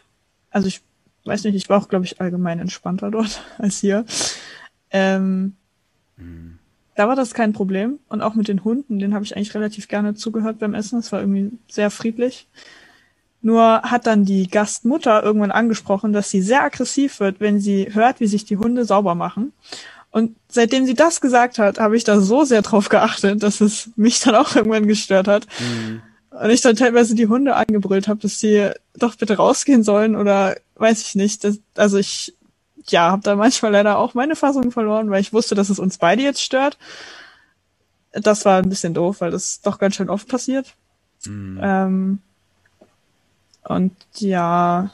Also 0.50 0.68
ich 0.68 0.82
weiß 1.26 1.44
nicht, 1.44 1.56
ich 1.56 1.70
war 1.70 1.82
auch, 1.82 1.90
glaube 1.90 2.06
ich, 2.06 2.22
allgemein 2.22 2.60
entspannter 2.60 3.12
dort 3.12 3.42
als 3.58 3.80
hier. 3.80 4.06
Ähm, 4.92 5.56
mhm. 6.16 6.60
Da 6.96 7.08
war 7.08 7.16
das 7.16 7.34
kein 7.34 7.54
Problem. 7.54 8.00
Und 8.10 8.22
auch 8.22 8.34
mit 8.34 8.48
den 8.48 8.64
Hunden, 8.64 9.00
denen 9.00 9.14
habe 9.14 9.24
ich 9.24 9.36
eigentlich 9.36 9.54
relativ 9.54 9.88
gerne 9.88 10.16
zugehört 10.16 10.60
beim 10.60 10.74
Essen. 10.74 11.00
Es 11.00 11.12
war 11.12 11.20
irgendwie 11.20 11.52
sehr 11.68 11.92
friedlich. 11.92 12.48
Nur 13.42 13.84
hat 13.84 14.08
dann 14.08 14.26
die 14.26 14.50
Gastmutter 14.50 15.22
irgendwann 15.22 15.52
angesprochen, 15.52 16.12
dass 16.12 16.32
sie 16.32 16.42
sehr 16.42 16.64
aggressiv 16.64 17.20
wird, 17.20 17.40
wenn 17.40 17.60
sie 17.60 17.94
hört, 17.94 18.20
wie 18.20 18.28
sich 18.28 18.46
die 18.46 18.58
Hunde 18.58 18.84
sauber 18.84 19.14
machen. 19.14 19.54
Und 20.10 20.36
seitdem 20.48 20.88
sie 20.88 20.96
das 20.96 21.22
gesagt 21.22 21.60
hat, 21.60 21.80
habe 21.80 21.96
ich 21.96 22.04
da 22.04 22.20
so 22.20 22.44
sehr 22.44 22.64
drauf 22.64 22.90
geachtet, 22.90 23.44
dass 23.44 23.62
es 23.62 23.92
mich 23.96 24.20
dann 24.20 24.36
auch 24.36 24.56
irgendwann 24.56 24.88
gestört 24.88 25.28
hat. 25.28 25.46
Mhm. 25.60 26.02
Und 26.42 26.50
ich 26.52 26.62
dann 26.62 26.76
teilweise 26.76 27.16
die 27.16 27.28
Hunde 27.28 27.56
angebrüllt 27.56 28.08
habe, 28.08 28.20
dass 28.20 28.40
sie 28.40 28.70
doch 28.96 29.16
bitte 29.16 29.38
rausgehen 29.38 29.84
sollen 29.84 30.16
oder 30.16 30.56
weiß 30.76 31.02
ich 31.02 31.16
nicht. 31.16 31.44
Das, 31.44 31.60
also 31.76 31.98
ich, 31.98 32.36
ja, 32.90 33.12
habe 33.12 33.24
da 33.24 33.36
manchmal 33.36 33.72
leider 33.72 33.98
auch 33.98 34.14
meine 34.14 34.36
Fassung 34.36 34.72
verloren, 34.72 35.10
weil 35.10 35.22
ich 35.22 35.34
wusste, 35.34 35.56
dass 35.56 35.70
es 35.70 35.80
uns 35.80 35.98
beide 35.98 36.22
jetzt 36.22 36.42
stört. 36.42 36.78
Das 38.12 38.46
war 38.46 38.62
ein 38.62 38.70
bisschen 38.70 38.94
doof, 38.94 39.22
weil 39.22 39.32
das 39.32 39.62
doch 39.62 39.80
ganz 39.80 39.96
schön 39.96 40.10
oft 40.10 40.28
passiert. 40.28 40.76
Mhm. 41.26 41.60
Ähm, 41.62 42.20
und 43.64 43.94
ja, 44.16 44.92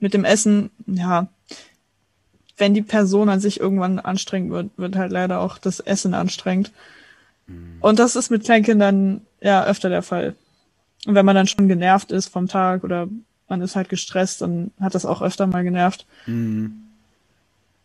mit 0.00 0.12
dem 0.12 0.24
Essen, 0.24 0.70
ja, 0.86 1.28
wenn 2.56 2.74
die 2.74 2.82
Person 2.82 3.28
an 3.28 3.40
sich 3.40 3.60
irgendwann 3.60 3.98
anstrengend 3.98 4.50
wird, 4.50 4.70
wird 4.76 4.96
halt 4.96 5.12
leider 5.12 5.40
auch 5.40 5.58
das 5.58 5.80
Essen 5.80 6.14
anstrengend. 6.14 6.72
Mhm. 7.46 7.76
Und 7.80 7.98
das 7.98 8.16
ist 8.16 8.30
mit 8.30 8.44
Kleinkindern 8.44 9.25
ja 9.40 9.64
öfter 9.64 9.88
der 9.88 10.02
Fall. 10.02 10.34
Und 11.06 11.14
wenn 11.14 11.26
man 11.26 11.36
dann 11.36 11.46
schon 11.46 11.68
genervt 11.68 12.10
ist 12.10 12.28
vom 12.28 12.48
Tag 12.48 12.84
oder 12.84 13.08
man 13.48 13.60
ist 13.60 13.76
halt 13.76 13.88
gestresst, 13.88 14.40
dann 14.40 14.72
hat 14.80 14.94
das 14.94 15.06
auch 15.06 15.22
öfter 15.22 15.46
mal 15.46 15.62
genervt. 15.62 16.06
Mhm. 16.26 16.82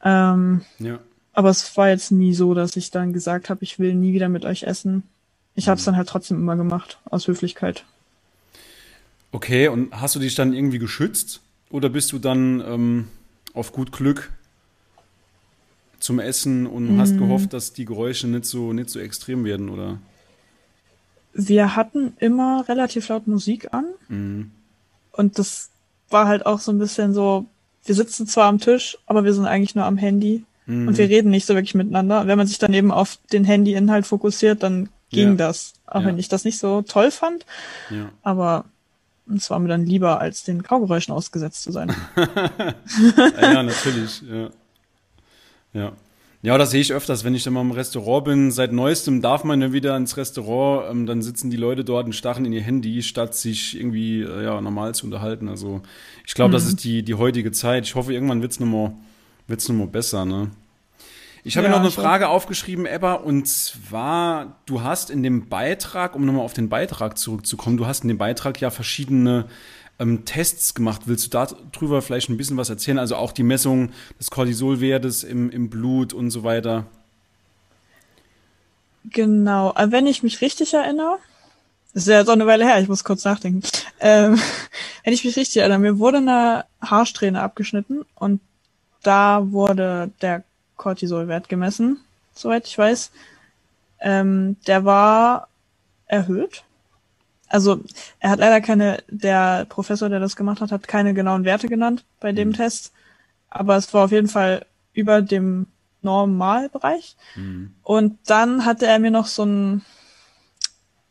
Ähm, 0.04 0.62
ja. 0.80 1.00
Aber 1.34 1.50
es 1.50 1.78
war 1.78 1.90
jetzt 1.90 2.12
nie 2.12 2.34
so, 2.34 2.54
dass 2.54 2.76
ich 2.76 2.92
dann 2.92 3.14
gesagt 3.14 3.50
habe, 3.50 3.64
ich 3.64 3.80
will 3.80 3.94
nie 3.94 4.14
wieder 4.14 4.28
mit 4.28 4.44
euch 4.44 4.64
essen. 4.64 5.04
Ich 5.56 5.68
habe 5.68 5.78
es 5.78 5.84
mhm. 5.84 5.92
dann 5.92 5.98
halt 5.98 6.10
trotzdem 6.10 6.38
immer 6.38 6.56
gemacht, 6.56 7.00
aus 7.06 7.28
Höflichkeit. 7.28 7.86
Okay, 9.32 9.68
und 9.68 9.94
hast 9.94 10.16
du 10.16 10.20
dich 10.20 10.36
dann 10.36 10.54
irgendwie 10.54 10.80
geschützt? 10.80 11.42
Oder 11.70 11.90
bist 11.90 12.12
du 12.12 12.20
dann 12.20 12.62
ähm, 12.66 13.08
auf 13.54 13.72
gut 13.72 13.92
Glück 13.92 14.32
zum 16.00 16.20
Essen 16.20 16.68
und 16.68 17.00
hast 17.00 17.18
gehofft, 17.18 17.54
dass 17.54 17.74
die 17.74 17.86
Geräusche 17.86 18.28
nicht 18.28 18.46
so, 18.46 18.74
nicht 18.74 18.90
so 18.90 19.00
extrem 19.00 19.46
werden, 19.46 19.70
oder? 19.70 20.00
Wir 21.34 21.76
hatten 21.76 22.14
immer 22.20 22.68
relativ 22.68 23.08
laut 23.10 23.28
Musik 23.28 23.74
an. 23.74 23.86
Mhm. 24.10 24.52
Und 25.12 25.40
das 25.40 25.70
war 26.10 26.28
halt 26.28 26.46
auch 26.46 26.60
so 26.60 26.72
ein 26.72 26.80
bisschen 26.80 27.14
so, 27.14 27.46
wir 27.86 27.96
sitzen 27.96 28.28
zwar 28.28 28.48
am 28.48 28.60
Tisch, 28.60 28.98
aber 29.06 29.24
wir 29.24 29.34
sind 29.34 29.46
eigentlich 29.46 29.76
nur 29.76 29.86
am 29.86 29.98
Handy. 29.98 30.44
Mhm. 30.66 30.88
Und 30.90 30.98
wir 30.98 31.10
reden 31.10 31.32
nicht 31.32 31.46
so 31.46 31.54
wirklich 31.56 31.76
miteinander. 31.76 32.22
Und 32.22 32.28
wenn 32.28 32.38
man 32.38 32.48
sich 32.48 32.60
dann 32.60 32.74
eben 32.74 32.92
auf 32.92 33.18
den 33.32 33.44
Handy-Inhalt 33.46 34.06
fokussiert, 34.06 34.62
dann 34.64 34.90
ging 35.10 35.30
Ja. 35.32 35.36
das. 35.36 35.74
Auch 35.88 36.02
Ja. 36.02 36.08
wenn 36.08 36.20
ich 36.20 36.30
das 36.30 36.44
nicht 36.46 36.60
so 36.60 36.82
toll 36.82 37.12
fand. 37.12 37.46
Ja. 37.90 38.10
Aber 38.24 38.66
es 39.36 39.50
war 39.50 39.60
mir 39.60 39.70
dann 39.70 39.86
lieber, 39.86 40.20
als 40.20 40.44
den 40.44 40.64
Kaugeräuschen 40.64 41.14
ausgesetzt 41.14 41.64
zu 41.64 41.72
sein. 41.72 41.94
Ja, 42.16 42.28
ja, 43.54 43.64
natürlich, 43.64 44.22
ja. 44.22 44.50
Ja. 45.74 45.92
Ja, 46.44 46.58
das 46.58 46.72
sehe 46.72 46.82
ich 46.82 46.92
öfters, 46.92 47.24
wenn 47.24 47.36
ich 47.36 47.44
dann 47.44 47.54
mal 47.54 47.62
im 47.62 47.72
Restaurant 47.72 48.26
bin. 48.26 48.52
Seit 48.52 48.72
neuestem 48.72 49.22
darf 49.22 49.44
man 49.44 49.62
ja 49.62 49.74
wieder 49.74 49.96
ins 49.96 50.18
Restaurant, 50.18 50.90
ähm, 50.90 51.06
dann 51.06 51.22
sitzen 51.22 51.52
die 51.52 51.58
Leute 51.58 51.84
dort 51.84 52.08
und 52.08 52.14
starren 52.14 52.46
in 52.46 52.54
ihr 52.54 52.62
Handy, 52.64 53.04
statt 53.04 53.36
sich 53.36 53.78
irgendwie 53.80 54.22
äh, 54.22 54.46
ja, 54.46 54.60
normal 54.60 54.96
zu 54.96 55.06
unterhalten. 55.06 55.48
Also 55.50 55.82
ich 56.26 56.34
glaube, 56.34 56.52
das 56.52 56.66
ist 56.66 56.84
die, 56.84 57.04
die 57.04 57.14
heutige 57.14 57.52
Zeit. 57.52 57.86
Ich 57.86 57.94
hoffe, 57.94 58.12
irgendwann 58.14 58.42
wird's 58.42 58.60
noch 58.60 58.68
mal, 58.68 58.94
wird's 59.48 59.70
noch 59.70 59.76
mal 59.76 59.88
besser, 59.88 60.26
ne? 60.26 60.50
Ich 61.44 61.58
habe 61.58 61.66
Ja, 61.66 61.72
mir 61.72 61.78
noch 61.78 61.82
eine 61.82 61.92
Frage 61.92 62.28
aufgeschrieben, 62.28 62.86
Ebba, 62.86 63.14
und 63.16 63.48
zwar, 63.48 64.60
du 64.68 64.84
hast 64.84 65.10
in 65.10 65.24
dem 65.24 65.50
Beitrag, 65.50 66.16
um 66.16 66.24
nochmal 66.26 66.44
auf 66.44 66.54
den 66.54 66.70
Beitrag 66.70 67.18
zurückzukommen, 67.18 67.78
du 67.78 67.88
hast 67.88 68.04
in 68.04 68.10
dem 68.10 68.20
Beitrag 68.20 68.62
ja 68.62 68.70
verschiedene 68.70 69.46
ähm, 70.00 70.26
Tests 70.26 70.74
gemacht. 70.74 71.04
Willst 71.06 71.26
du 71.26 71.30
darüber 71.30 72.02
vielleicht 72.02 72.30
ein 72.30 72.38
bisschen 72.38 72.58
was 72.58 72.70
erzählen? 72.70 73.00
Also 73.00 73.16
auch 73.16 73.32
die 73.32 73.44
Messung 73.44 73.92
des 74.20 74.32
Cortisolwertes 74.32 75.24
im, 75.24 75.50
im 75.50 75.70
Blut 75.70 76.14
und 76.14 76.32
so 76.32 76.44
weiter. 76.44 76.86
Genau, 79.06 79.74
äh, 79.76 79.92
wenn 79.92 80.08
ich 80.08 80.24
mich 80.24 80.42
richtig 80.42 80.74
erinnere, 80.74 81.18
das 81.94 82.04
ist 82.04 82.10
ja 82.10 82.22
auch 82.22 82.28
eine 82.30 82.48
Weile 82.48 82.66
her, 82.66 82.80
ich 82.80 82.88
muss 82.88 83.04
kurz 83.04 83.26
nachdenken. 83.26 83.62
Ähm, 84.00 84.40
wenn 85.04 85.14
ich 85.14 85.26
mich 85.26 85.36
richtig 85.36 85.58
erinnere, 85.58 85.80
mir 85.80 86.00
wurde 86.00 86.18
eine 86.18 86.66
Haarsträhne 86.82 87.42
abgeschnitten 87.42 88.06
und 88.16 88.40
da 89.04 89.52
wurde 89.52 90.12
der 90.22 90.44
Cortisolwert 90.78 91.50
gemessen, 91.50 92.00
soweit 92.34 92.68
ich 92.68 92.78
weiß. 92.78 93.12
Ähm, 94.00 94.58
der 94.68 94.86
war 94.86 95.48
erhöht. 96.08 96.64
Also 97.52 97.82
er 98.20 98.32
hat 98.32 98.40
leider 98.40 98.62
keine, 98.62 99.04
der 99.10 99.66
Professor, 99.66 100.08
der 100.10 100.20
das 100.20 100.36
gemacht 100.36 100.62
hat, 100.62 100.72
hat 100.72 100.88
keine 100.88 101.14
genauen 101.14 101.44
Werte 101.44 101.68
genannt 101.68 102.06
bei 102.20 102.32
dem 102.32 102.54
Test. 102.54 102.94
Aber 103.50 103.76
es 103.76 103.94
war 103.94 104.06
auf 104.06 104.12
jeden 104.12 104.30
Fall 104.30 104.66
über 104.94 105.22
dem 105.22 105.68
Normalbereich. 106.02 107.16
Und 107.84 108.18
dann 108.26 108.66
hatte 108.66 108.88
er 108.88 109.00
mir 109.00 109.12
noch 109.12 109.28
so 109.28 109.46
ein 109.46 109.86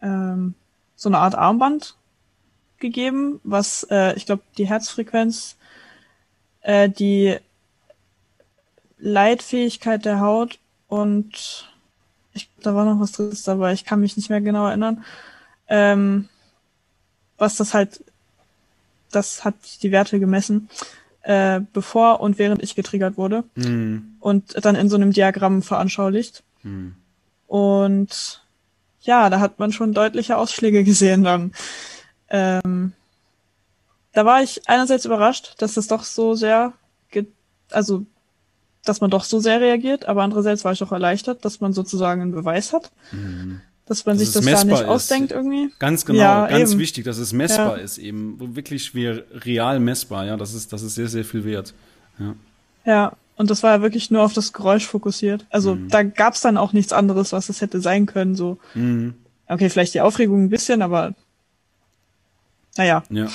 ähm, 0.02 0.54
so 0.96 1.08
eine 1.08 1.18
Art 1.18 1.34
Armband 1.34 1.94
gegeben, 2.78 3.40
was 3.44 3.86
äh, 3.90 4.14
ich 4.16 4.26
glaube 4.26 4.42
die 4.56 4.66
Herzfrequenz, 4.66 5.56
äh, 6.62 6.88
die 6.88 7.36
Leitfähigkeit 8.98 10.04
der 10.04 10.20
Haut 10.20 10.58
und 10.88 11.68
ich, 12.32 12.48
da 12.62 12.74
war 12.74 12.84
noch 12.84 13.00
was 13.00 13.12
Drittes 13.12 13.42
dabei, 13.42 13.72
ich 13.72 13.84
kann 13.84 14.00
mich 14.00 14.16
nicht 14.16 14.30
mehr 14.30 14.40
genau 14.40 14.66
erinnern. 14.66 15.04
Ähm, 15.68 16.28
was 17.40 17.56
das 17.56 17.74
halt, 17.74 18.04
das 19.10 19.44
hat 19.44 19.54
die 19.82 19.90
Werte 19.90 20.20
gemessen, 20.20 20.68
äh, 21.22 21.60
bevor 21.72 22.20
und 22.20 22.38
während 22.38 22.62
ich 22.62 22.74
getriggert 22.74 23.16
wurde 23.16 23.44
Mhm. 23.56 24.14
und 24.20 24.64
dann 24.64 24.76
in 24.76 24.88
so 24.88 24.96
einem 24.96 25.12
Diagramm 25.12 25.62
veranschaulicht. 25.62 26.42
Mhm. 26.62 26.94
Und 27.48 28.42
ja, 29.02 29.28
da 29.30 29.40
hat 29.40 29.58
man 29.58 29.72
schon 29.72 29.92
deutliche 29.92 30.36
Ausschläge 30.36 30.84
gesehen 30.90 31.24
dann. 31.24 31.52
Ähm, 32.28 32.92
da 34.12 34.24
war 34.24 34.42
ich 34.42 34.68
einerseits 34.68 35.04
überrascht, 35.04 35.54
dass 35.58 35.74
das 35.74 35.86
doch 35.88 36.04
so 36.04 36.34
sehr, 36.34 36.72
also 37.70 38.04
dass 38.84 39.00
man 39.00 39.10
doch 39.10 39.24
so 39.24 39.40
sehr 39.40 39.60
reagiert, 39.60 40.06
aber 40.06 40.22
andererseits 40.22 40.64
war 40.64 40.72
ich 40.72 40.82
auch 40.82 40.90
erleichtert, 40.92 41.44
dass 41.44 41.60
man 41.60 41.72
sozusagen 41.72 42.22
einen 42.22 42.32
Beweis 42.32 42.72
hat, 42.72 42.90
dass 43.90 44.06
man 44.06 44.16
Dass 44.16 44.24
sich 44.32 44.34
das 44.34 44.46
gar 44.46 44.64
nicht 44.64 44.80
ist. 44.82 44.86
ausdenkt 44.86 45.32
irgendwie. 45.32 45.70
Ganz 45.80 46.06
genau, 46.06 46.18
Ja, 46.20 46.46
ganz 46.46 46.70
eben. 46.70 46.80
wichtig, 46.80 47.04
dass 47.04 47.18
es 47.18 47.32
messbar 47.32 47.76
Ja. 47.76 47.82
ist 47.84 47.98
eben. 47.98 48.54
Wirklich 48.54 48.94
wie 48.94 49.06
real 49.08 49.80
messbar, 49.80 50.24
ja. 50.26 50.36
Das 50.36 50.54
ist, 50.54 50.72
das 50.72 50.82
ist 50.82 50.94
sehr, 50.94 51.08
sehr 51.08 51.24
viel 51.24 51.44
wert. 51.44 51.74
Ja. 52.20 52.34
Ja, 52.86 53.12
und 53.36 53.50
das 53.50 53.62
war 53.64 53.72
ja 53.76 53.82
wirklich 53.82 54.10
nur 54.12 54.22
auf 54.22 54.32
das 54.32 54.52
Geräusch 54.52 54.86
fokussiert. 54.86 55.44
Also 55.50 55.74
da 55.88 56.02
gab's 56.04 56.40
dann 56.40 56.56
auch 56.56 56.72
nichts 56.72 56.92
anderes, 56.92 57.32
was 57.32 57.48
es 57.48 57.60
hätte 57.60 57.80
sein 57.80 58.06
können. 58.06 58.36
So, 58.36 58.58
Mhm. 58.74 59.14
okay, 59.48 59.68
vielleicht 59.68 59.94
die 59.94 60.00
Aufregung 60.02 60.44
ein 60.44 60.50
bisschen, 60.50 60.82
aber 60.82 61.14
naja, 62.76 63.02
Ja. 63.10 63.26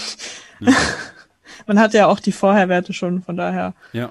man 1.67 1.79
hatte 1.79 1.97
ja 1.97 2.07
auch 2.07 2.19
die 2.19 2.31
Vorherwerte 2.31 2.93
schon, 2.93 3.21
von 3.23 3.35
daher. 3.35 3.73
Ja. 3.93 4.09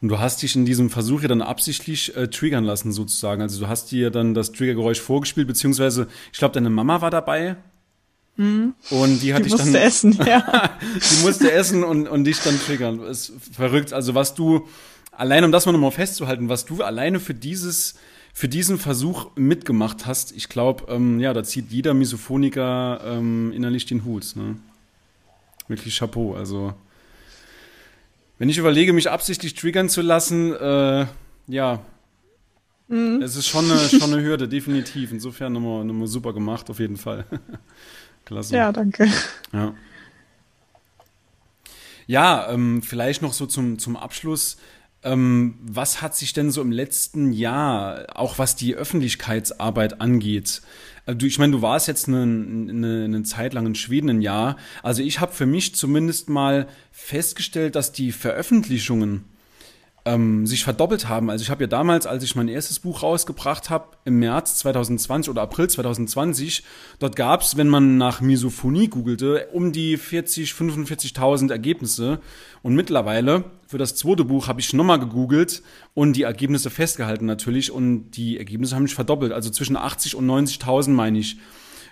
Und 0.00 0.08
du 0.08 0.18
hast 0.18 0.42
dich 0.42 0.54
in 0.54 0.64
diesem 0.64 0.90
Versuch 0.90 1.22
ja 1.22 1.28
dann 1.28 1.42
absichtlich 1.42 2.16
äh, 2.16 2.28
triggern 2.28 2.64
lassen, 2.64 2.92
sozusagen. 2.92 3.42
Also 3.42 3.60
du 3.60 3.68
hast 3.68 3.90
dir 3.90 4.10
dann 4.10 4.34
das 4.34 4.52
Triggergeräusch 4.52 5.00
vorgespielt, 5.00 5.48
beziehungsweise 5.48 6.06
ich 6.32 6.38
glaube, 6.38 6.54
deine 6.54 6.70
Mama 6.70 7.00
war 7.00 7.10
dabei. 7.10 7.56
Und 8.38 9.18
die 9.20 9.34
hat 9.34 9.40
Die 9.40 9.44
dich 9.44 9.52
musste 9.52 9.72
dann. 9.72 9.82
essen, 9.82 10.16
ja. 10.24 10.70
Die 10.94 11.24
musste 11.24 11.50
essen 11.50 11.82
und, 11.82 12.06
und 12.06 12.22
dich 12.22 12.38
dann 12.38 12.56
triggern. 12.60 13.00
Ist 13.00 13.32
verrückt. 13.52 13.92
Also 13.92 14.14
was 14.14 14.34
du, 14.34 14.68
allein 15.10 15.42
um 15.42 15.50
das 15.50 15.66
mal 15.66 15.72
nochmal 15.72 15.90
festzuhalten, 15.90 16.48
was 16.48 16.64
du 16.64 16.84
alleine 16.84 17.18
für 17.18 17.34
dieses, 17.34 17.96
für 18.32 18.46
diesen 18.46 18.78
Versuch 18.78 19.30
mitgemacht 19.34 20.06
hast, 20.06 20.30
ich 20.30 20.48
glaube, 20.48 20.84
ähm, 20.88 21.18
ja, 21.18 21.32
da 21.34 21.42
zieht 21.42 21.72
jeder 21.72 21.94
Misophoniker 21.94 23.00
ähm, 23.04 23.50
innerlich 23.52 23.86
den 23.86 24.04
Hut. 24.04 24.36
Ne? 24.36 24.54
Wirklich 25.66 25.98
Chapeau. 25.98 26.36
Also 26.36 26.74
wenn 28.38 28.48
ich 28.48 28.58
überlege, 28.58 28.92
mich 28.92 29.10
absichtlich 29.10 29.54
triggern 29.54 29.88
zu 29.88 30.02
lassen, 30.02 30.52
äh, 30.54 31.06
ja, 31.48 31.80
es 32.90 33.36
ist 33.36 33.46
schon 33.46 33.70
eine, 33.70 33.78
schon 33.80 34.14
eine 34.14 34.22
Hürde, 34.22 34.48
definitiv. 34.48 35.12
Insofern 35.12 35.52
nochmal, 35.52 35.84
nochmal 35.84 36.06
super 36.06 36.32
gemacht, 36.32 36.70
auf 36.70 36.78
jeden 36.78 36.96
Fall. 36.96 37.26
Klasse. 38.24 38.56
Ja, 38.56 38.72
danke. 38.72 39.06
Ja. 39.52 39.74
Ja, 42.06 42.50
ähm, 42.50 42.80
vielleicht 42.82 43.20
noch 43.20 43.34
so 43.34 43.44
zum, 43.44 43.78
zum 43.78 43.96
Abschluss. 43.96 44.56
Ähm, 45.04 45.54
was 45.62 46.02
hat 46.02 46.16
sich 46.16 46.32
denn 46.32 46.50
so 46.50 46.60
im 46.60 46.72
letzten 46.72 47.32
Jahr, 47.32 48.06
auch 48.14 48.38
was 48.38 48.56
die 48.56 48.74
Öffentlichkeitsarbeit 48.74 50.00
angeht, 50.00 50.62
du, 51.06 51.26
ich 51.26 51.38
meine, 51.38 51.52
du 51.52 51.62
warst 51.62 51.88
jetzt 51.88 52.08
eine, 52.08 52.22
eine, 52.22 53.04
eine 53.04 53.22
Zeit 53.22 53.54
lang 53.54 53.66
in 53.66 53.74
Schweden 53.74 54.10
ein 54.10 54.22
Jahr. 54.22 54.56
Also 54.82 55.02
ich 55.02 55.20
habe 55.20 55.32
für 55.32 55.46
mich 55.46 55.74
zumindest 55.74 56.28
mal 56.28 56.68
festgestellt, 56.90 57.76
dass 57.76 57.92
die 57.92 58.12
Veröffentlichungen 58.12 59.24
ähm, 60.04 60.46
sich 60.46 60.64
verdoppelt 60.64 61.08
haben. 61.08 61.30
Also 61.30 61.42
ich 61.42 61.50
habe 61.50 61.64
ja 61.64 61.66
damals, 61.66 62.06
als 62.06 62.24
ich 62.24 62.34
mein 62.34 62.48
erstes 62.48 62.78
Buch 62.78 63.02
rausgebracht 63.02 63.70
habe, 63.70 63.96
im 64.04 64.18
März 64.18 64.58
2020 64.58 65.30
oder 65.30 65.42
April 65.42 65.68
2020, 65.68 66.62
dort 66.98 67.16
gab 67.16 67.42
es, 67.42 67.56
wenn 67.56 67.68
man 67.68 67.98
nach 67.98 68.20
Misophonie 68.20 68.88
googelte, 68.88 69.48
um 69.52 69.72
die 69.72 69.96
40, 69.96 70.52
45.000 70.52 71.50
Ergebnisse. 71.50 72.20
Und 72.62 72.74
mittlerweile, 72.74 73.44
für 73.66 73.78
das 73.78 73.94
zweite 73.94 74.24
Buch, 74.24 74.48
habe 74.48 74.60
ich 74.60 74.72
nochmal 74.72 74.98
gegoogelt 74.98 75.62
und 75.94 76.14
die 76.14 76.22
Ergebnisse 76.22 76.70
festgehalten 76.70 77.26
natürlich. 77.26 77.70
Und 77.70 78.12
die 78.12 78.38
Ergebnisse 78.38 78.74
haben 78.74 78.86
sich 78.86 78.94
verdoppelt. 78.94 79.32
Also 79.32 79.50
zwischen 79.50 79.76
80 79.76 80.14
und 80.14 80.26
90.000 80.26 80.90
meine 80.90 81.18
ich. 81.18 81.36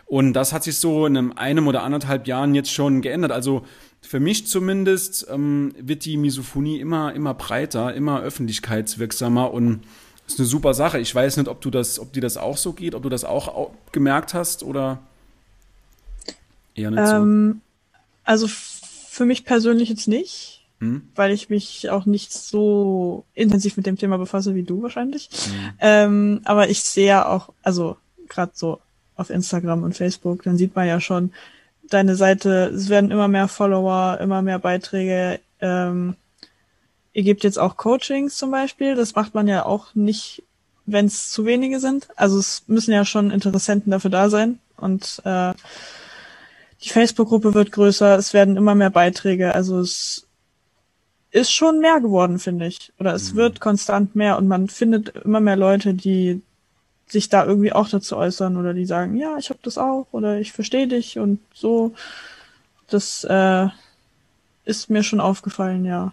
Und 0.06 0.32
das 0.34 0.52
hat 0.52 0.62
sich 0.64 0.76
so 0.78 1.04
in 1.06 1.16
einem, 1.16 1.32
einem 1.32 1.66
oder 1.66 1.82
anderthalb 1.82 2.26
Jahren 2.28 2.54
jetzt 2.54 2.72
schon 2.72 3.02
geändert. 3.02 3.32
Also 3.32 3.66
für 4.02 4.20
mich 4.20 4.46
zumindest 4.46 5.26
ähm, 5.28 5.74
wird 5.80 6.04
die 6.04 6.16
Misophonie 6.16 6.78
immer, 6.78 7.12
immer 7.12 7.34
breiter, 7.34 7.92
immer 7.94 8.20
öffentlichkeitswirksamer 8.20 9.52
und 9.52 9.82
ist 10.28 10.38
eine 10.38 10.46
super 10.46 10.74
Sache. 10.74 10.98
Ich 11.00 11.12
weiß 11.14 11.36
nicht, 11.38 11.48
ob 11.48 11.60
du 11.60 11.70
das, 11.70 11.98
ob 11.98 12.12
dir 12.12 12.20
das 12.20 12.36
auch 12.36 12.56
so 12.56 12.72
geht, 12.72 12.94
ob 12.94 13.02
du 13.02 13.08
das 13.08 13.24
auch 13.24 13.48
au- 13.48 13.74
gemerkt 13.92 14.32
hast 14.34 14.62
oder 14.62 15.00
eher 16.74 16.90
nicht 16.90 17.00
Ähm, 17.00 17.60
also 18.24 18.46
f- 18.46 18.80
für 19.08 19.24
mich 19.24 19.44
persönlich 19.44 19.88
jetzt 19.88 20.08
nicht, 20.08 20.64
Hm? 20.80 21.08
weil 21.14 21.32
ich 21.32 21.48
mich 21.48 21.90
auch 21.90 22.06
nicht 22.06 22.32
so 22.32 23.24
intensiv 23.34 23.76
mit 23.76 23.86
dem 23.86 23.96
Thema 23.98 24.18
befasse 24.18 24.54
wie 24.54 24.62
du 24.62 24.82
wahrscheinlich. 24.82 25.30
Hm. 25.32 25.70
Ähm, 25.80 26.40
aber 26.44 26.68
ich 26.68 26.82
sehe 26.82 27.06
ja 27.06 27.26
auch, 27.28 27.52
also 27.62 27.96
gerade 28.28 28.52
so 28.54 28.80
auf 29.16 29.30
Instagram 29.30 29.82
und 29.82 29.96
Facebook, 29.96 30.42
dann 30.42 30.56
sieht 30.56 30.76
man 30.76 30.86
ja 30.86 31.00
schon 31.00 31.32
deine 31.88 32.16
Seite, 32.16 32.72
es 32.74 32.88
werden 32.88 33.10
immer 33.10 33.28
mehr 33.28 33.48
Follower, 33.48 34.18
immer 34.20 34.42
mehr 34.42 34.58
Beiträge. 34.58 35.40
Ähm, 35.60 36.16
ihr 37.12 37.22
gebt 37.22 37.44
jetzt 37.44 37.58
auch 37.58 37.76
Coachings 37.76 38.36
zum 38.36 38.50
Beispiel, 38.50 38.94
das 38.94 39.14
macht 39.14 39.34
man 39.34 39.48
ja 39.48 39.64
auch 39.64 39.94
nicht, 39.94 40.42
wenn 40.84 41.06
es 41.06 41.30
zu 41.30 41.44
wenige 41.44 41.80
sind. 41.80 42.08
Also 42.16 42.38
es 42.38 42.64
müssen 42.66 42.92
ja 42.92 43.04
schon 43.04 43.30
Interessenten 43.30 43.90
dafür 43.90 44.10
da 44.10 44.28
sein 44.28 44.58
und 44.76 45.22
äh, 45.24 45.54
die 46.82 46.90
Facebook-Gruppe 46.90 47.54
wird 47.54 47.72
größer, 47.72 48.16
es 48.18 48.34
werden 48.34 48.56
immer 48.56 48.74
mehr 48.74 48.90
Beiträge, 48.90 49.54
also 49.54 49.78
es 49.80 50.26
ist 51.30 51.50
schon 51.52 51.80
mehr 51.80 52.00
geworden, 52.00 52.38
finde 52.38 52.66
ich. 52.66 52.92
Oder 52.98 53.14
es 53.14 53.32
mhm. 53.32 53.36
wird 53.36 53.60
konstant 53.60 54.16
mehr 54.16 54.38
und 54.38 54.48
man 54.48 54.68
findet 54.68 55.08
immer 55.24 55.40
mehr 55.40 55.56
Leute, 55.56 55.94
die 55.94 56.42
sich 57.06 57.28
da 57.28 57.44
irgendwie 57.44 57.72
auch 57.72 57.88
dazu 57.88 58.16
äußern 58.16 58.56
oder 58.56 58.74
die 58.74 58.86
sagen, 58.86 59.16
ja, 59.16 59.36
ich 59.38 59.50
habe 59.50 59.60
das 59.62 59.78
auch 59.78 60.06
oder 60.12 60.38
ich 60.40 60.52
verstehe 60.52 60.88
dich 60.88 61.18
und 61.18 61.40
so. 61.54 61.94
Das 62.88 63.24
äh, 63.24 63.68
ist 64.64 64.90
mir 64.90 65.02
schon 65.02 65.20
aufgefallen, 65.20 65.84
ja. 65.84 66.12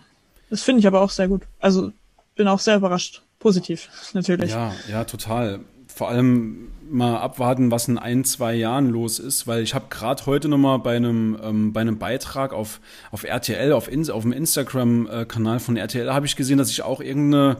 Das 0.49 0.61
finde 0.61 0.79
ich 0.79 0.87
aber 0.87 1.01
auch 1.01 1.09
sehr 1.09 1.27
gut. 1.27 1.43
Also 1.59 1.91
bin 2.35 2.47
auch 2.47 2.59
sehr 2.59 2.77
überrascht. 2.77 3.23
Positiv, 3.39 3.89
natürlich. 4.13 4.51
Ja, 4.51 4.71
ja, 4.89 5.03
total. 5.03 5.61
Vor 5.87 6.09
allem 6.09 6.71
mal 6.89 7.17
abwarten, 7.17 7.71
was 7.71 7.87
in 7.87 7.97
ein, 7.97 8.23
zwei 8.23 8.53
Jahren 8.53 8.89
los 8.89 9.19
ist, 9.19 9.47
weil 9.47 9.63
ich 9.63 9.73
habe 9.73 9.85
gerade 9.89 10.25
heute 10.25 10.47
nochmal 10.47 10.79
bei 10.79 10.95
einem, 10.95 11.37
ähm, 11.43 11.73
bei 11.73 11.81
einem 11.81 11.97
Beitrag 11.97 12.53
auf, 12.53 12.79
auf 13.11 13.23
RTL, 13.23 13.73
auf, 13.73 13.91
in, 13.91 14.09
auf 14.09 14.23
dem 14.23 14.31
Instagram-Kanal 14.31 15.59
von 15.59 15.75
RTL, 15.75 16.13
habe 16.13 16.25
ich 16.25 16.35
gesehen, 16.35 16.57
dass 16.57 16.69
ich 16.69 16.83
auch 16.83 17.01
irgendeine, 17.01 17.57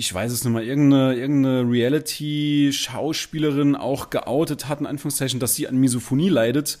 ich 0.00 0.12
weiß 0.14 0.32
es 0.32 0.44
nicht 0.44 0.52
mal, 0.52 0.64
irgendeine, 0.64 1.14
irgendeine 1.14 1.70
Reality-Schauspielerin 1.70 3.76
auch 3.76 4.08
geoutet 4.08 4.66
hat, 4.66 4.80
in 4.80 4.86
Anführungszeichen, 4.86 5.40
dass 5.40 5.54
sie 5.54 5.68
an 5.68 5.76
Misophonie 5.76 6.30
leidet 6.30 6.78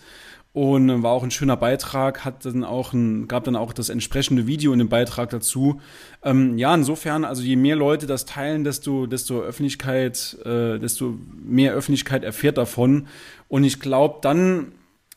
und 0.54 1.02
war 1.02 1.12
auch 1.12 1.22
ein 1.22 1.30
schöner 1.30 1.58
Beitrag, 1.58 2.24
hat 2.24 2.46
dann 2.46 2.64
auch 2.64 2.94
ein, 2.94 3.28
gab 3.28 3.44
dann 3.44 3.56
auch 3.56 3.74
das 3.74 3.90
entsprechende 3.90 4.46
Video 4.46 4.72
in 4.72 4.78
dem 4.78 4.88
Beitrag 4.88 5.28
dazu. 5.28 5.82
Ähm, 6.24 6.56
ja, 6.56 6.74
insofern, 6.74 7.26
also 7.26 7.42
je 7.42 7.56
mehr 7.56 7.76
Leute 7.76 8.06
das 8.06 8.24
teilen, 8.24 8.64
desto, 8.64 9.06
desto 9.06 9.42
Öffentlichkeit, 9.42 10.38
äh, 10.46 10.78
desto 10.78 11.18
mehr 11.44 11.74
Öffentlichkeit 11.74 12.24
erfährt 12.24 12.56
davon. 12.56 13.06
Und 13.48 13.64
ich 13.64 13.80
glaube, 13.80 14.20
dann 14.22 14.72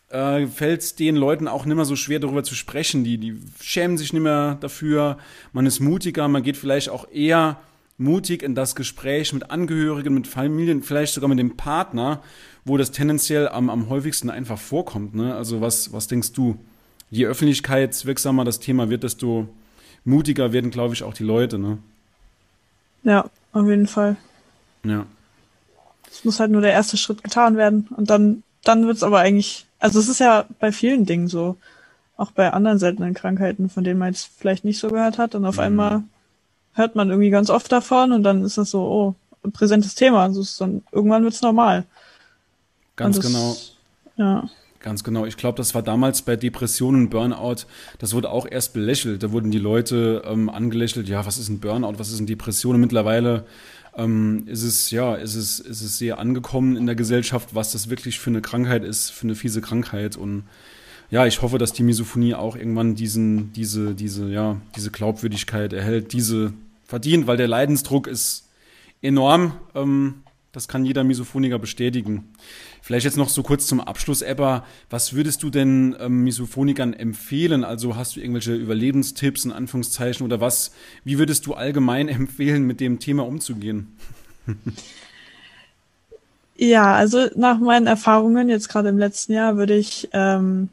äh, 0.09 0.45
fällt 0.45 0.81
es 0.81 0.95
den 0.95 1.15
Leuten 1.15 1.47
auch 1.47 1.63
nicht 1.65 1.77
mehr 1.77 1.85
so 1.85 1.95
schwer, 1.95 2.19
darüber 2.19 2.43
zu 2.43 2.53
sprechen. 2.53 3.05
Die, 3.05 3.17
die 3.17 3.39
schämen 3.61 3.97
sich 3.97 4.11
nicht 4.11 4.23
mehr 4.23 4.57
dafür. 4.59 5.19
Man 5.53 5.65
ist 5.65 5.79
mutiger, 5.79 6.27
man 6.27 6.43
geht 6.43 6.57
vielleicht 6.57 6.89
auch 6.89 7.09
eher 7.09 7.59
mutig 7.97 8.43
in 8.43 8.55
das 8.55 8.75
Gespräch 8.75 9.33
mit 9.33 9.51
Angehörigen, 9.51 10.13
mit 10.13 10.27
Familien, 10.27 10.83
vielleicht 10.83 11.13
sogar 11.13 11.29
mit 11.29 11.39
dem 11.39 11.55
Partner 11.55 12.21
wo 12.65 12.77
das 12.77 12.91
tendenziell 12.91 13.49
am, 13.49 13.69
am 13.69 13.89
häufigsten 13.89 14.29
einfach 14.29 14.57
vorkommt. 14.57 15.15
Ne? 15.15 15.35
Also 15.35 15.61
was, 15.61 15.91
was 15.91 16.07
denkst 16.07 16.31
du? 16.33 16.57
Je 17.09 17.25
öffentlichkeitswirksamer 17.25 18.43
das 18.43 18.59
Thema 18.59 18.89
wird, 18.89 19.03
desto 19.03 19.47
mutiger 20.03 20.51
werden, 20.51 20.71
glaube 20.71 20.93
ich, 20.93 21.03
auch 21.03 21.13
die 21.13 21.23
Leute. 21.23 21.59
Ne? 21.59 21.77
Ja, 23.03 23.25
auf 23.51 23.67
jeden 23.67 23.87
Fall. 23.87 24.15
Ja. 24.83 25.05
Es 26.09 26.25
muss 26.25 26.39
halt 26.39 26.51
nur 26.51 26.61
der 26.61 26.71
erste 26.71 26.97
Schritt 26.97 27.23
getan 27.23 27.57
werden 27.57 27.87
und 27.95 28.09
dann, 28.09 28.43
dann 28.63 28.85
wird 28.87 28.97
es 28.97 29.03
aber 29.03 29.19
eigentlich, 29.19 29.65
also 29.79 29.99
es 29.99 30.07
ist 30.07 30.19
ja 30.19 30.45
bei 30.59 30.71
vielen 30.71 31.05
Dingen 31.05 31.27
so, 31.27 31.57
auch 32.15 32.31
bei 32.31 32.51
anderen 32.53 32.79
seltenen 32.79 33.13
Krankheiten, 33.13 33.69
von 33.69 33.83
denen 33.83 33.99
man 33.99 34.09
jetzt 34.09 34.29
vielleicht 34.37 34.63
nicht 34.65 34.79
so 34.79 34.89
gehört 34.89 35.17
hat 35.17 35.35
und 35.35 35.45
auf 35.45 35.55
mhm. 35.55 35.61
einmal 35.61 36.03
hört 36.73 36.95
man 36.95 37.09
irgendwie 37.09 37.29
ganz 37.29 37.49
oft 37.49 37.71
davon 37.71 38.11
und 38.11 38.23
dann 38.23 38.43
ist 38.43 38.57
das 38.57 38.71
so, 38.71 38.81
oh, 38.81 39.15
ein 39.43 39.51
präsentes 39.51 39.95
Thema. 39.95 40.23
Also 40.23 40.43
dann, 40.59 40.83
irgendwann 40.91 41.23
wird 41.23 41.33
es 41.33 41.41
normal. 41.41 41.85
Ganz 42.95 43.17
das, 43.17 43.25
genau. 43.25 43.57
Ja. 44.17 44.49
Ganz 44.79 45.03
genau. 45.03 45.25
Ich 45.25 45.37
glaube, 45.37 45.57
das 45.57 45.73
war 45.73 45.81
damals 45.81 46.21
bei 46.23 46.35
Depressionen, 46.35 47.09
Burnout, 47.09 47.65
das 47.99 48.13
wurde 48.13 48.29
auch 48.29 48.45
erst 48.49 48.73
belächelt. 48.73 49.23
Da 49.23 49.31
wurden 49.31 49.49
die 49.49 49.59
Leute 49.59 50.23
ähm, 50.25 50.49
angelächelt, 50.49 51.07
ja, 51.07 51.25
was 51.25 51.37
ist 51.37 51.49
ein 51.49 51.59
Burnout, 51.59 51.99
was 51.99 52.11
ist 52.11 52.17
eine 52.17 52.27
Depression? 52.27 52.75
Und 52.75 52.81
mittlerweile 52.81 53.45
ähm, 53.95 54.43
ist 54.45 54.63
es, 54.63 54.91
ja, 54.91 55.15
ist 55.15 55.35
es, 55.35 55.59
ist 55.61 55.81
es 55.81 55.97
sehr 55.97 56.19
angekommen 56.19 56.75
in 56.75 56.85
der 56.85 56.95
Gesellschaft, 56.95 57.55
was 57.55 57.71
das 57.71 57.89
wirklich 57.89 58.19
für 58.19 58.29
eine 58.29 58.41
Krankheit 58.41 58.83
ist, 58.83 59.09
für 59.11 59.23
eine 59.23 59.35
fiese 59.35 59.61
Krankheit. 59.61 60.17
Und 60.17 60.43
ja, 61.09 61.25
ich 61.25 61.41
hoffe, 61.41 61.57
dass 61.57 61.71
die 61.71 61.83
Misophonie 61.83 62.35
auch 62.35 62.57
irgendwann 62.57 62.95
diesen, 62.95 63.53
diese, 63.53 63.95
diese, 63.95 64.29
ja, 64.29 64.57
diese 64.75 64.91
Glaubwürdigkeit 64.91 65.71
erhält, 65.71 66.11
diese 66.11 66.53
verdient, 66.85 67.27
weil 67.27 67.37
der 67.37 67.47
Leidensdruck 67.47 68.07
ist 68.07 68.49
enorm. 69.01 69.53
Ähm, 69.75 70.23
das 70.53 70.67
kann 70.67 70.85
jeder 70.85 71.03
Misophoniker 71.03 71.57
bestätigen. 71.57 72.31
Vielleicht 72.81 73.05
jetzt 73.05 73.17
noch 73.17 73.29
so 73.29 73.41
kurz 73.41 73.65
zum 73.65 73.81
Abschluss, 73.81 74.21
Ebba. 74.21 74.65
Was 74.89 75.13
würdest 75.13 75.41
du 75.41 75.49
denn 75.49 75.95
ähm, 75.99 76.23
Misophonikern 76.23 76.93
empfehlen? 76.93 77.63
Also 77.63 77.95
hast 77.95 78.15
du 78.15 78.19
irgendwelche 78.19 78.53
Überlebenstipps 78.53 79.45
in 79.45 79.51
Anführungszeichen 79.51 80.23
oder 80.25 80.41
was? 80.41 80.71
Wie 81.03 81.17
würdest 81.17 81.47
du 81.47 81.55
allgemein 81.55 82.07
empfehlen, 82.09 82.67
mit 82.67 82.81
dem 82.81 82.99
Thema 82.99 83.25
umzugehen? 83.25 83.97
ja, 86.55 86.93
also 86.93 87.29
nach 87.35 87.57
meinen 87.59 87.87
Erfahrungen 87.87 88.47
jetzt 88.49 88.69
gerade 88.69 88.89
im 88.89 88.97
letzten 88.99 89.33
Jahr 89.33 89.57
würde 89.57 89.75
ich 89.75 90.09
ähm, 90.13 90.69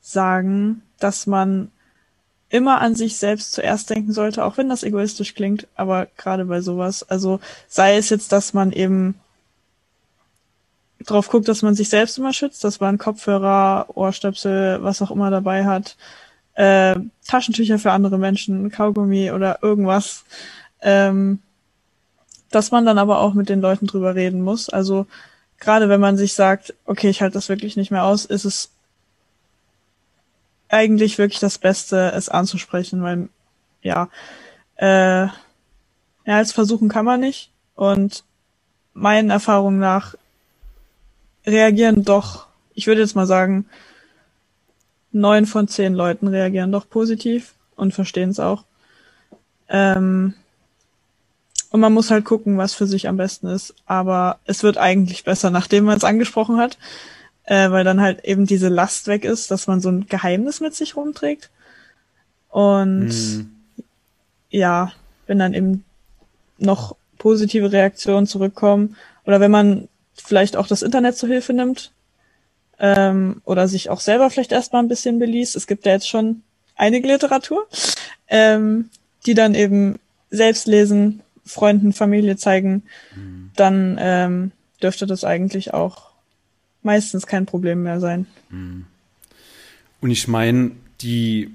sagen, 0.00 0.82
dass 0.98 1.28
man 1.28 1.70
immer 2.50 2.80
an 2.80 2.94
sich 2.94 3.16
selbst 3.16 3.52
zuerst 3.52 3.90
denken 3.90 4.12
sollte, 4.12 4.44
auch 4.44 4.56
wenn 4.56 4.68
das 4.68 4.82
egoistisch 4.82 5.34
klingt, 5.34 5.66
aber 5.76 6.06
gerade 6.16 6.46
bei 6.46 6.60
sowas. 6.60 7.08
Also 7.08 7.40
sei 7.68 7.96
es 7.96 8.08
jetzt, 8.10 8.32
dass 8.32 8.54
man 8.54 8.72
eben 8.72 9.14
drauf 11.04 11.28
guckt, 11.28 11.48
dass 11.48 11.62
man 11.62 11.74
sich 11.74 11.88
selbst 11.88 12.18
immer 12.18 12.32
schützt, 12.32 12.64
dass 12.64 12.80
man 12.80 12.98
Kopfhörer, 12.98 13.86
Ohrstöpsel, 13.94 14.82
was 14.82 15.02
auch 15.02 15.10
immer 15.10 15.30
dabei 15.30 15.64
hat, 15.64 15.96
äh, 16.54 16.96
Taschentücher 17.26 17.78
für 17.78 17.92
andere 17.92 18.18
Menschen, 18.18 18.70
Kaugummi 18.70 19.30
oder 19.30 19.62
irgendwas, 19.62 20.24
ähm, 20.80 21.40
dass 22.50 22.70
man 22.70 22.86
dann 22.86 22.98
aber 22.98 23.20
auch 23.20 23.34
mit 23.34 23.48
den 23.48 23.60
Leuten 23.60 23.86
drüber 23.86 24.14
reden 24.14 24.40
muss. 24.40 24.68
Also 24.70 25.06
gerade 25.60 25.88
wenn 25.88 26.00
man 26.00 26.16
sich 26.16 26.32
sagt, 26.32 26.74
okay, 26.86 27.10
ich 27.10 27.20
halte 27.20 27.34
das 27.34 27.48
wirklich 27.48 27.76
nicht 27.76 27.90
mehr 27.90 28.04
aus, 28.04 28.24
ist 28.24 28.44
es 28.44 28.70
eigentlich 30.68 31.18
wirklich 31.18 31.40
das 31.40 31.58
Beste, 31.58 32.12
es 32.12 32.28
anzusprechen, 32.28 33.02
weil 33.02 33.28
ja, 33.82 34.08
äh, 34.76 35.26
ja, 35.26 35.32
als 36.36 36.52
versuchen 36.52 36.88
kann 36.88 37.04
man 37.04 37.20
nicht. 37.20 37.50
Und 37.74 38.24
meinen 38.92 39.30
Erfahrungen 39.30 39.78
nach 39.78 40.14
reagieren 41.46 42.04
doch, 42.04 42.46
ich 42.74 42.86
würde 42.86 43.00
jetzt 43.00 43.16
mal 43.16 43.26
sagen, 43.26 43.66
neun 45.12 45.46
von 45.46 45.68
zehn 45.68 45.94
Leuten 45.94 46.28
reagieren 46.28 46.72
doch 46.72 46.88
positiv 46.88 47.54
und 47.76 47.94
verstehen 47.94 48.30
es 48.30 48.40
auch. 48.40 48.64
Ähm, 49.68 50.34
und 51.70 51.80
man 51.80 51.92
muss 51.92 52.10
halt 52.10 52.24
gucken, 52.24 52.58
was 52.58 52.74
für 52.74 52.86
sich 52.86 53.08
am 53.08 53.16
besten 53.16 53.46
ist. 53.46 53.74
Aber 53.86 54.38
es 54.44 54.62
wird 54.62 54.78
eigentlich 54.78 55.24
besser, 55.24 55.50
nachdem 55.50 55.84
man 55.84 55.96
es 55.96 56.04
angesprochen 56.04 56.58
hat 56.58 56.78
äh, 57.48 57.70
weil 57.70 57.82
dann 57.82 58.02
halt 58.02 58.24
eben 58.26 58.44
diese 58.44 58.68
Last 58.68 59.06
weg 59.06 59.24
ist, 59.24 59.50
dass 59.50 59.66
man 59.66 59.80
so 59.80 59.88
ein 59.88 60.06
Geheimnis 60.06 60.60
mit 60.60 60.74
sich 60.74 60.96
rumträgt. 60.96 61.48
Und 62.50 63.08
mhm. 63.08 63.50
ja, 64.50 64.92
wenn 65.26 65.38
dann 65.38 65.54
eben 65.54 65.84
noch 66.58 66.94
positive 67.16 67.72
Reaktionen 67.72 68.26
zurückkommen 68.26 68.96
oder 69.24 69.40
wenn 69.40 69.50
man 69.50 69.88
vielleicht 70.14 70.56
auch 70.58 70.66
das 70.66 70.82
Internet 70.82 71.16
zur 71.16 71.30
Hilfe 71.30 71.54
nimmt 71.54 71.90
ähm, 72.78 73.40
oder 73.46 73.66
sich 73.66 73.88
auch 73.88 74.00
selber 74.00 74.28
vielleicht 74.28 74.52
erstmal 74.52 74.82
ein 74.82 74.88
bisschen 74.88 75.18
beliest. 75.18 75.56
Es 75.56 75.66
gibt 75.66 75.86
ja 75.86 75.92
jetzt 75.92 76.08
schon 76.08 76.42
einige 76.76 77.08
Literatur, 77.08 77.66
ähm, 78.28 78.90
die 79.24 79.32
dann 79.32 79.54
eben 79.54 79.98
selbst 80.28 80.66
lesen, 80.66 81.22
Freunden, 81.46 81.94
Familie 81.94 82.36
zeigen, 82.36 82.82
mhm. 83.16 83.52
dann 83.56 83.96
ähm, 83.98 84.52
dürfte 84.82 85.06
das 85.06 85.24
eigentlich 85.24 85.72
auch 85.72 86.08
meistens 86.82 87.26
kein 87.26 87.46
Problem 87.46 87.82
mehr 87.82 88.00
sein. 88.00 88.26
Mhm. 88.50 88.86
Und 90.00 90.10
ich 90.10 90.28
meine, 90.28 90.72
die, 91.00 91.50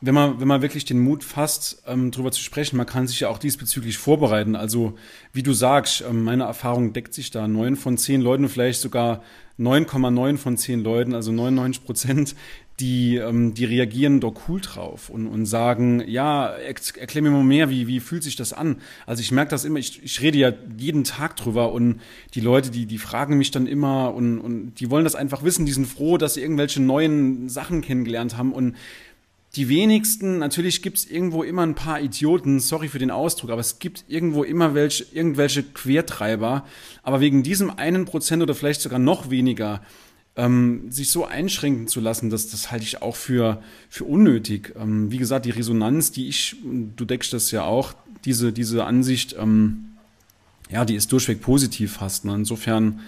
wenn 0.00 0.14
man, 0.14 0.40
wenn 0.40 0.48
man 0.48 0.62
wirklich 0.62 0.84
den 0.84 1.00
Mut 1.00 1.24
fasst, 1.24 1.82
ähm, 1.86 2.10
darüber 2.10 2.32
zu 2.32 2.42
sprechen, 2.42 2.76
man 2.76 2.86
kann 2.86 3.06
sich 3.06 3.20
ja 3.20 3.28
auch 3.28 3.38
diesbezüglich 3.38 3.98
vorbereiten. 3.98 4.56
Also, 4.56 4.96
wie 5.32 5.42
du 5.42 5.52
sagst, 5.52 6.04
ähm, 6.08 6.24
meine 6.24 6.44
Erfahrung 6.44 6.92
deckt 6.92 7.14
sich 7.14 7.30
da. 7.30 7.46
Neun 7.48 7.76
von 7.76 7.98
zehn 7.98 8.20
Leuten, 8.20 8.48
vielleicht 8.48 8.80
sogar 8.80 9.22
9,9 9.58 10.36
von 10.36 10.56
zehn 10.56 10.82
Leuten, 10.82 11.14
also 11.14 11.32
99 11.32 11.84
Prozent, 11.84 12.34
die, 12.80 13.16
ähm, 13.16 13.54
die 13.54 13.64
reagieren 13.64 14.20
doch 14.20 14.34
cool 14.48 14.60
drauf 14.60 15.10
und, 15.10 15.26
und 15.26 15.46
sagen, 15.46 16.02
ja, 16.06 16.48
erklär 16.48 17.22
mir 17.22 17.30
mal 17.30 17.42
mehr, 17.42 17.70
wie, 17.70 17.86
wie 17.88 18.00
fühlt 18.00 18.22
sich 18.22 18.36
das 18.36 18.52
an? 18.52 18.76
Also 19.06 19.20
ich 19.20 19.32
merke 19.32 19.50
das 19.50 19.64
immer, 19.64 19.78
ich, 19.78 20.02
ich 20.02 20.20
rede 20.20 20.38
ja 20.38 20.52
jeden 20.76 21.04
Tag 21.04 21.36
drüber 21.36 21.72
und 21.72 22.00
die 22.34 22.40
Leute, 22.40 22.70
die, 22.70 22.86
die 22.86 22.98
fragen 22.98 23.36
mich 23.36 23.50
dann 23.50 23.66
immer 23.66 24.14
und, 24.14 24.38
und 24.38 24.74
die 24.76 24.90
wollen 24.90 25.04
das 25.04 25.16
einfach 25.16 25.42
wissen, 25.42 25.66
die 25.66 25.72
sind 25.72 25.86
froh, 25.86 26.18
dass 26.18 26.34
sie 26.34 26.42
irgendwelche 26.42 26.80
neuen 26.80 27.48
Sachen 27.48 27.80
kennengelernt 27.80 28.36
haben 28.36 28.52
und 28.52 28.76
die 29.56 29.68
wenigsten, 29.68 30.38
natürlich 30.38 30.82
gibt 30.82 30.98
es 30.98 31.10
irgendwo 31.10 31.42
immer 31.42 31.62
ein 31.62 31.74
paar 31.74 32.00
Idioten, 32.00 32.60
sorry 32.60 32.88
für 32.88 32.98
den 32.98 33.10
Ausdruck, 33.10 33.50
aber 33.50 33.60
es 33.60 33.78
gibt 33.78 34.04
irgendwo 34.06 34.44
immer 34.44 34.74
welche, 34.74 35.06
irgendwelche 35.12 35.62
Quertreiber, 35.62 36.64
aber 37.02 37.20
wegen 37.20 37.42
diesem 37.42 37.70
einen 37.70 38.04
Prozent 38.04 38.42
oder 38.42 38.54
vielleicht 38.54 38.82
sogar 38.82 38.98
noch 38.98 39.30
weniger, 39.30 39.80
ähm, 40.38 40.90
sich 40.90 41.10
so 41.10 41.26
einschränken 41.26 41.88
zu 41.88 42.00
lassen, 42.00 42.30
das, 42.30 42.48
das 42.48 42.70
halte 42.70 42.84
ich 42.84 43.02
auch 43.02 43.16
für, 43.16 43.60
für 43.90 44.04
unnötig. 44.04 44.72
Ähm, 44.80 45.10
wie 45.10 45.18
gesagt, 45.18 45.44
die 45.44 45.50
Resonanz, 45.50 46.12
die 46.12 46.28
ich, 46.28 46.56
du 46.62 47.04
deckst 47.04 47.32
das 47.32 47.50
ja 47.50 47.64
auch, 47.64 47.92
diese, 48.24 48.52
diese 48.52 48.84
Ansicht, 48.84 49.34
ähm, 49.38 49.96
ja, 50.70 50.84
die 50.84 50.94
ist 50.94 51.10
durchweg 51.10 51.40
positiv 51.40 51.94
fast. 51.94 52.24
Ne? 52.24 52.34
Insofern, 52.34 53.00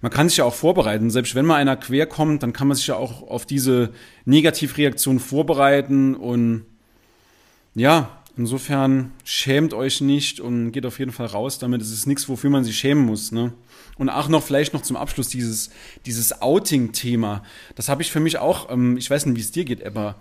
man 0.00 0.10
kann 0.10 0.30
sich 0.30 0.38
ja 0.38 0.44
auch 0.44 0.54
vorbereiten. 0.54 1.10
Selbst 1.10 1.34
wenn 1.34 1.44
mal 1.44 1.56
einer 1.56 1.76
quer 1.76 2.06
kommt, 2.06 2.42
dann 2.42 2.54
kann 2.54 2.68
man 2.68 2.76
sich 2.76 2.86
ja 2.86 2.96
auch 2.96 3.22
auf 3.22 3.44
diese 3.44 3.90
Negativreaktion 4.24 5.18
vorbereiten 5.18 6.14
und 6.14 6.64
ja, 7.74 8.17
insofern 8.38 9.12
schämt 9.24 9.74
euch 9.74 10.00
nicht 10.00 10.40
und 10.40 10.72
geht 10.72 10.86
auf 10.86 10.98
jeden 10.98 11.12
Fall 11.12 11.26
raus 11.26 11.58
damit. 11.58 11.82
Es 11.82 11.90
ist 11.90 12.06
nichts, 12.06 12.28
wofür 12.28 12.50
man 12.50 12.64
sich 12.64 12.78
schämen 12.78 13.04
muss, 13.04 13.32
ne? 13.32 13.52
Und 13.98 14.08
auch 14.08 14.28
noch 14.28 14.42
vielleicht 14.42 14.72
noch 14.72 14.82
zum 14.82 14.96
Abschluss 14.96 15.28
dieses, 15.28 15.70
dieses 16.06 16.40
Outing-Thema. 16.40 17.42
Das 17.74 17.88
habe 17.88 18.02
ich 18.02 18.12
für 18.12 18.20
mich 18.20 18.38
auch, 18.38 18.70
ähm, 18.70 18.96
ich 18.96 19.10
weiß 19.10 19.26
nicht, 19.26 19.36
wie 19.36 19.40
es 19.40 19.50
dir 19.50 19.64
geht, 19.64 19.84
aber 19.84 20.16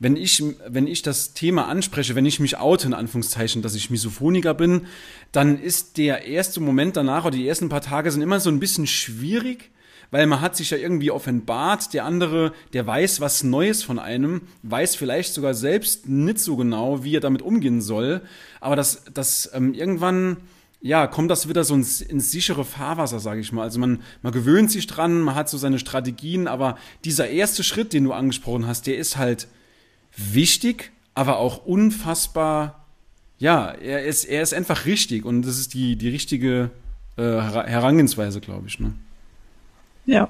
wenn 0.00 0.16
ich, 0.16 0.42
wenn 0.66 0.86
ich 0.86 1.02
das 1.02 1.34
Thema 1.34 1.68
anspreche, 1.68 2.14
wenn 2.14 2.26
ich 2.26 2.40
mich 2.40 2.58
oute, 2.58 2.86
in 2.86 2.94
Anführungszeichen, 2.94 3.60
dass 3.62 3.74
ich 3.74 3.90
Misophoniker 3.90 4.54
bin, 4.54 4.86
dann 5.30 5.60
ist 5.60 5.98
der 5.98 6.24
erste 6.24 6.60
Moment 6.60 6.96
danach 6.96 7.26
oder 7.26 7.36
die 7.36 7.46
ersten 7.46 7.68
paar 7.68 7.82
Tage 7.82 8.10
sind 8.10 8.22
immer 8.22 8.40
so 8.40 8.50
ein 8.50 8.60
bisschen 8.60 8.86
schwierig, 8.86 9.70
weil 10.10 10.26
man 10.26 10.40
hat 10.40 10.56
sich 10.56 10.70
ja 10.70 10.78
irgendwie 10.78 11.10
offenbart, 11.10 11.92
der 11.94 12.04
andere, 12.04 12.52
der 12.72 12.86
weiß 12.86 13.20
was 13.20 13.42
Neues 13.42 13.82
von 13.82 13.98
einem, 13.98 14.42
weiß 14.62 14.96
vielleicht 14.96 15.34
sogar 15.34 15.54
selbst 15.54 16.08
nicht 16.08 16.38
so 16.38 16.56
genau, 16.56 17.04
wie 17.04 17.16
er 17.16 17.20
damit 17.20 17.42
umgehen 17.42 17.80
soll, 17.80 18.22
aber 18.60 18.76
das, 18.76 19.04
das 19.12 19.50
ähm, 19.54 19.74
irgendwann, 19.74 20.38
ja, 20.80 21.06
kommt 21.06 21.30
das 21.30 21.48
wieder 21.48 21.64
so 21.64 21.74
ins, 21.74 22.00
ins 22.00 22.30
sichere 22.30 22.64
Fahrwasser, 22.64 23.20
sage 23.20 23.40
ich 23.40 23.52
mal. 23.52 23.62
Also 23.62 23.78
man, 23.78 24.02
man 24.22 24.32
gewöhnt 24.32 24.70
sich 24.70 24.86
dran, 24.86 25.20
man 25.20 25.34
hat 25.34 25.48
so 25.48 25.58
seine 25.58 25.78
Strategien, 25.78 26.48
aber 26.48 26.78
dieser 27.04 27.28
erste 27.28 27.62
Schritt, 27.62 27.92
den 27.92 28.04
du 28.04 28.12
angesprochen 28.12 28.66
hast, 28.66 28.86
der 28.86 28.96
ist 28.96 29.16
halt 29.16 29.46
wichtig, 30.16 30.90
aber 31.14 31.38
auch 31.38 31.66
unfassbar, 31.66 32.86
ja, 33.38 33.70
er 33.70 34.04
ist, 34.04 34.24
er 34.24 34.42
ist 34.42 34.54
einfach 34.54 34.86
richtig 34.86 35.24
und 35.24 35.42
das 35.42 35.58
ist 35.58 35.74
die, 35.74 35.96
die 35.96 36.08
richtige 36.08 36.70
äh, 37.16 37.22
Herangehensweise, 37.22 38.40
glaube 38.40 38.68
ich. 38.68 38.80
Ne? 38.80 38.94
Ja. 40.10 40.28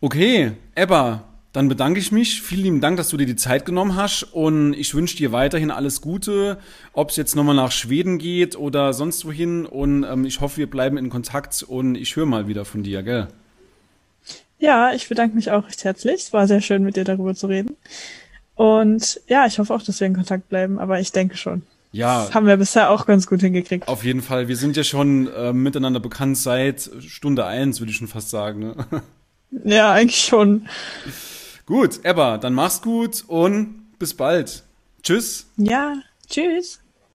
Okay, 0.00 0.52
Ebba, 0.74 1.22
dann 1.52 1.68
bedanke 1.68 2.00
ich 2.00 2.10
mich. 2.10 2.42
Vielen 2.42 2.62
lieben 2.62 2.80
Dank, 2.80 2.96
dass 2.96 3.10
du 3.10 3.16
dir 3.16 3.26
die 3.26 3.36
Zeit 3.36 3.64
genommen 3.64 3.94
hast 3.94 4.24
und 4.24 4.74
ich 4.74 4.92
wünsche 4.92 5.16
dir 5.16 5.30
weiterhin 5.30 5.70
alles 5.70 6.00
Gute, 6.00 6.58
ob 6.92 7.10
es 7.10 7.16
jetzt 7.16 7.36
nochmal 7.36 7.54
nach 7.54 7.70
Schweden 7.70 8.18
geht 8.18 8.56
oder 8.56 8.92
sonst 8.92 9.24
wohin 9.24 9.66
und 9.66 10.02
ähm, 10.02 10.24
ich 10.24 10.40
hoffe, 10.40 10.56
wir 10.56 10.68
bleiben 10.68 10.96
in 10.96 11.10
Kontakt 11.10 11.62
und 11.62 11.94
ich 11.94 12.16
höre 12.16 12.26
mal 12.26 12.48
wieder 12.48 12.64
von 12.64 12.82
dir, 12.82 13.04
gell? 13.04 13.28
Ja, 14.58 14.92
ich 14.92 15.08
bedanke 15.08 15.36
mich 15.36 15.52
auch 15.52 15.68
recht 15.68 15.84
herzlich. 15.84 16.22
Es 16.22 16.32
war 16.32 16.48
sehr 16.48 16.60
schön, 16.60 16.82
mit 16.82 16.96
dir 16.96 17.04
darüber 17.04 17.36
zu 17.36 17.46
reden. 17.46 17.76
Und 18.56 19.20
ja, 19.28 19.46
ich 19.46 19.60
hoffe 19.60 19.72
auch, 19.72 19.82
dass 19.82 20.00
wir 20.00 20.08
in 20.08 20.14
Kontakt 20.14 20.48
bleiben, 20.48 20.80
aber 20.80 20.98
ich 20.98 21.12
denke 21.12 21.36
schon. 21.36 21.62
Ja. 21.92 22.24
Das 22.24 22.34
haben 22.34 22.46
wir 22.46 22.56
bisher 22.56 22.90
auch 22.90 23.06
ganz 23.06 23.26
gut 23.26 23.40
hingekriegt. 23.40 23.86
Auf 23.86 24.04
jeden 24.04 24.22
Fall. 24.22 24.48
Wir 24.48 24.56
sind 24.56 24.76
ja 24.76 24.82
schon 24.84 25.28
äh, 25.28 25.52
miteinander 25.52 26.00
bekannt 26.00 26.38
seit 26.38 26.90
Stunde 27.00 27.44
eins, 27.46 27.80
würde 27.80 27.90
ich 27.90 27.98
schon 27.98 28.08
fast 28.08 28.30
sagen. 28.30 28.60
Ne? 28.60 28.74
Ja, 29.64 29.92
eigentlich 29.92 30.24
schon. 30.24 30.66
Gut, 31.66 32.00
Ebba, 32.04 32.38
dann 32.38 32.54
mach's 32.54 32.80
gut 32.80 33.24
und 33.26 33.84
bis 33.98 34.14
bald. 34.14 34.64
Tschüss. 35.02 35.46
Ja, 35.56 35.96
tschüss. 36.28 36.81